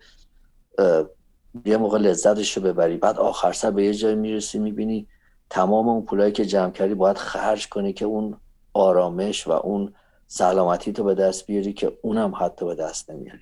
[1.64, 2.96] یه موقع لذتش رو ببری.
[2.96, 5.06] بعد آخر سر به یه جای می‌رسی می‌بینی
[5.50, 8.36] تمام اون پولایی که جمع کردی باید خرج کنی که اون
[8.72, 9.94] آرامش و اون
[10.26, 13.40] سلامتی تو به دست بیاری که اونم حتی به دست نمیاری.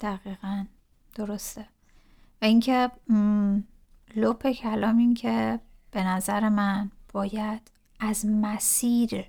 [0.00, 0.64] دقیقا.
[1.14, 1.60] درسته.
[2.42, 2.90] و اینکه
[4.16, 5.60] لپ کلام این که
[5.90, 7.70] به نظر من باید
[8.00, 9.24] از مسیر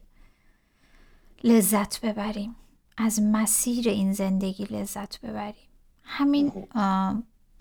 [1.43, 2.55] لذت ببریم.
[2.97, 5.69] از مسیر این زندگی لذت ببریم.
[6.03, 6.51] همین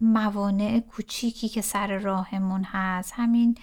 [0.01, 3.59] موانع کوچیکی که سر راهمون هست همین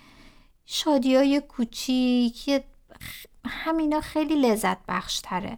[0.74, 2.64] شادی های کوچیک
[3.46, 5.58] همینا خیلی لذت بخش تره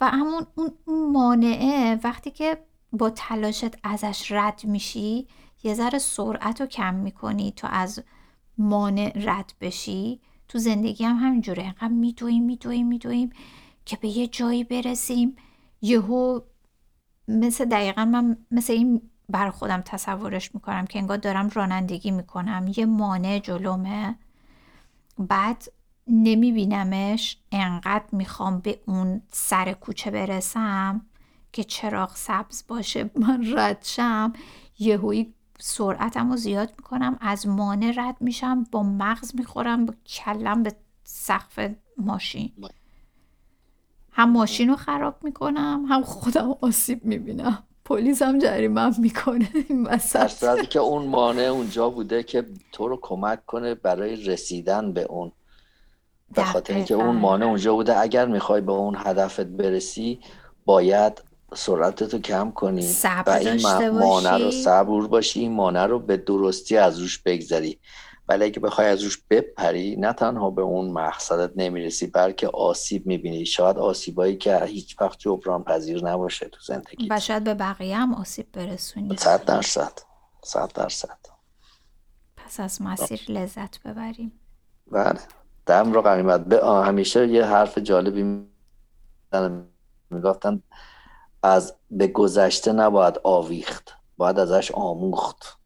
[0.00, 0.72] و همون اون
[1.12, 2.58] مانعه وقتی که
[2.92, 5.28] با تلاشت ازش رد میشی
[5.62, 8.02] یه ذره سرعت رو کم می‌کنی تو از
[8.58, 10.20] مانع رد بشی.
[10.48, 11.62] تو زندگی هم همینجوره.
[11.62, 13.30] اینقدر میدویم میدویم میدویم
[13.84, 15.36] که به یه جایی برسیم.
[15.80, 16.40] یهو
[17.28, 22.72] مثل دقیقا من مثل این بر خودم تصورش می‌کنم که انگار دارم رانندگی می‌کنم.
[22.76, 24.18] یه مانع جلومه.
[25.26, 25.64] بعد
[26.06, 31.06] نمیبینمش انقدر می‌خوام به اون سر کوچه برسم
[31.52, 34.32] که چراغ سبز باشه من رد شم.
[34.78, 40.74] یهویی سرعتم رو زیاد می‌کنم از مانع رد میشم با مغز می‌خورم با کلم به
[41.04, 42.52] سقف ماشین.
[44.12, 47.62] هم ماشین رو خراب می‌کنم هم خودم آسیب می‌بینم.
[47.84, 49.88] پلیس هم جریمه می‌کنه این
[50.40, 55.32] در که اون مانع اونجا بوده که تو رو کمک کنه برای رسیدن به اون.
[56.34, 60.20] به خاطر اینکه اون مانع اونجا بوده اگر می‌خوای به اون هدفت برسی
[60.64, 61.22] باید
[61.54, 62.94] سرعتتو کم کنی
[63.26, 67.78] و این مانع رو صبور باشی این مانع رو به درستی از روش بگذری.
[68.32, 73.46] ولی اگه بخوای از روش بپری نه تنها به اون مقصدت نمی‌رسی بلکه آسیب می‌بینی.
[73.46, 78.14] شاید آسیبایی که هیچ وقت جبران پذیر نباشه تو زندگی و شاید به بقیه هم
[78.14, 79.16] آسیب برسونی.
[79.16, 79.92] صد درصد.
[80.44, 81.18] صد درصد.
[82.36, 84.32] پس از مسیر لذت ببریم.
[84.92, 85.20] بله.
[85.66, 88.46] دم رو قمیمت به همیشه یه حرف جالبی
[90.10, 90.62] می‌گفتن
[91.42, 95.58] از به گذشته نباید آویخت باید ازش آموخت.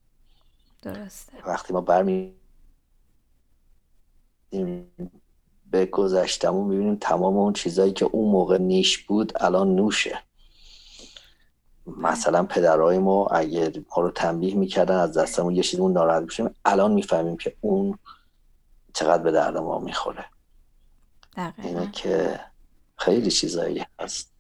[0.83, 1.33] درسته.
[1.47, 2.36] وقتی ما برمی
[5.71, 10.19] به گذشتمون می‌بینیم تمام اون چیزایی که اون موقع نیش بود الان نوشه.
[11.87, 16.93] مثلا پدرهای ما اگر ما رو تنبیه می‌کردن از دستمون یه چیزمون ناراحت بشیم الان
[16.93, 17.99] می‌فهمیم که اون
[18.95, 20.25] چقدر به درد ما می‌خوره.
[21.59, 22.41] اینه که
[22.97, 24.33] خیلی چیزایی هست.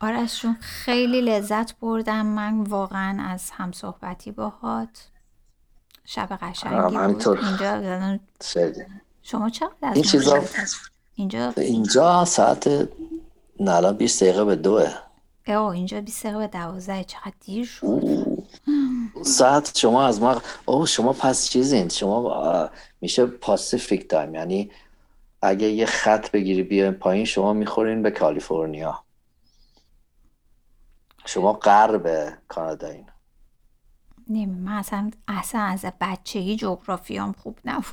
[0.00, 2.26] آرشون خیلی لذت بردم.
[2.26, 5.08] من واقعا از همصحبتی باهات
[6.06, 7.28] شب قشنگی بود.
[7.28, 8.18] اینجا
[9.22, 10.44] شما چقدر از این چیزا
[11.14, 12.68] اینجا اینجا ساعت
[13.60, 14.94] نه الان 20 دقیقه به دوه.
[15.48, 18.02] او اینجا 20 دقیقه به 12 چقدر دیر شد.
[19.22, 21.88] ساعت شما از ما او شما پس چیزین.
[21.88, 24.34] شما میشه پاسیفیک تایم.
[24.34, 24.70] یعنی
[25.42, 29.02] اگه یه خط بگیری بیاین پایین شما می‌خورین به کالیفرنیا.
[31.26, 33.06] شما غرب کانادایین
[34.28, 37.84] نیم من اصلا, اصلا از بچگی جغرافیام خوب نبود.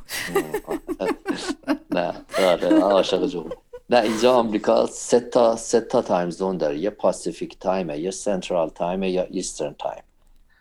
[1.92, 3.56] نه آره عاشق جغرافی.
[3.90, 6.80] نه اینجا آمریکا سه تا سه تا time zone داره.
[6.80, 10.04] یه Pacific time ه یه Central time ه یا Eastern time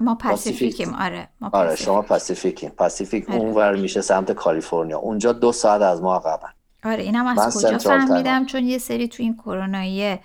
[0.01, 3.39] ما Pacific یم آره ما آره شما Pacific یم Pacific آره.
[3.39, 4.99] اونور میشه سمت کالیفرنیا.
[4.99, 6.53] اونجا دو ساعت از ما عقبن.
[6.85, 10.19] آره اینم از کجا فهمیدم؟ چون یه سری تو این کرونایی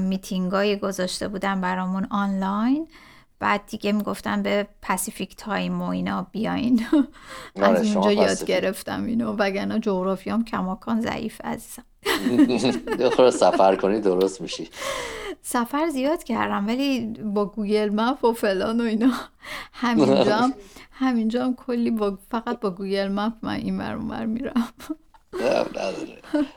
[0.00, 2.88] میتینگای گذاشته بودن برامون آنلاین.
[3.40, 6.86] بعد دیگه می‌گفتن به Pacific time و اینا بیاین.
[7.56, 9.32] آره، از اینجا یاد گرفتم اینو.
[9.32, 11.84] وگرنه جغرافیام کماکان ضعیف عزیزم.
[13.16, 14.68] خود سفر کنی درست میشی.
[15.42, 19.12] سفر زیاد کردم ولی با Google Map و فلان و اینا.
[19.72, 20.52] همینجا هم
[21.02, 24.68] همینجا هم کلی با فقط با Google Map من این بر میرم.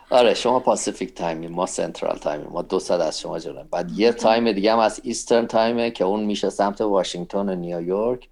[0.09, 3.67] آره شما Pacific time ی ما Central time ی ما دو ساعت از شما جلویم.
[3.71, 7.55] بعد یه time دیگه هم از Eastern time ه که اون میشه سمت واشنگتن و
[7.55, 8.29] نیویورک.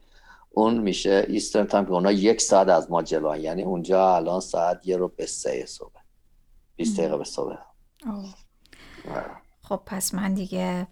[0.49, 3.41] اون میشه Eastern time که اونا یک ساعت از ما جلوان.
[3.41, 6.01] یعنی اونجا الان ساعت یه رو به سه صبح.
[6.75, 7.55] 20 دقیقه به صبح.
[9.61, 10.87] خب پس من دیگه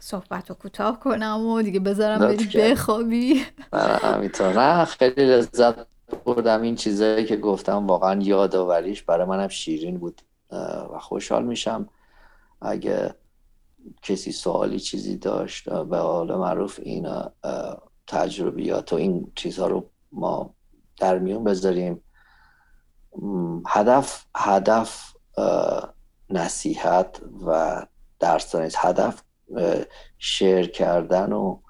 [0.00, 3.44] صحبت رو کوتاه کنم و دیگه بذارم بری بخوابی.
[4.02, 10.22] همینطور نه خیلی لذت بردم این چیزایی که گفتم واقعا یادآوریش برای منم شیرین بود
[10.92, 11.88] و خوشحال میشم.
[12.60, 13.14] اگه
[14.02, 17.08] کسی سوالی چیزی داشت به حال معروف این
[18.06, 20.54] تجربیات و این چیزها رو ما
[21.00, 22.02] در میون بذاریم.
[23.66, 25.16] هدف هدف
[26.30, 27.86] نصیحت و
[28.18, 29.22] درس هدف
[30.18, 31.60] شیر کردن و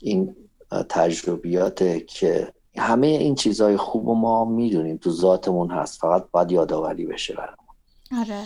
[0.00, 0.36] این
[0.88, 6.00] تجربیات که همه این چیزهای خوب و ما می‌دونیم تو ذاتمون هست.
[6.00, 7.56] فقط باید یادآوری بشه برامون.
[8.20, 8.44] آره.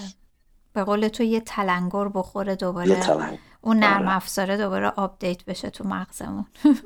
[0.73, 3.39] به قول تو یه تلنگر بخوره دوباره.
[3.61, 4.17] اون نرم آره.
[4.17, 6.47] افزاره دوباره آپدیت بشه تو مغزمون.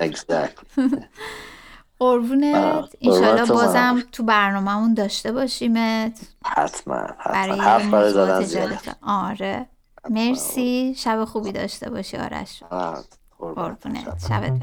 [1.98, 2.94] قربونت.
[2.98, 6.20] ایشالا بازم تو برنامهمون داشته باشیمت.
[6.44, 7.98] حتما حتما.
[9.02, 9.66] آره.
[10.10, 10.94] مرسی.
[10.97, 12.62] شب خوبی داشته باشی آرش.
[13.39, 14.60] por, por poner Sabbath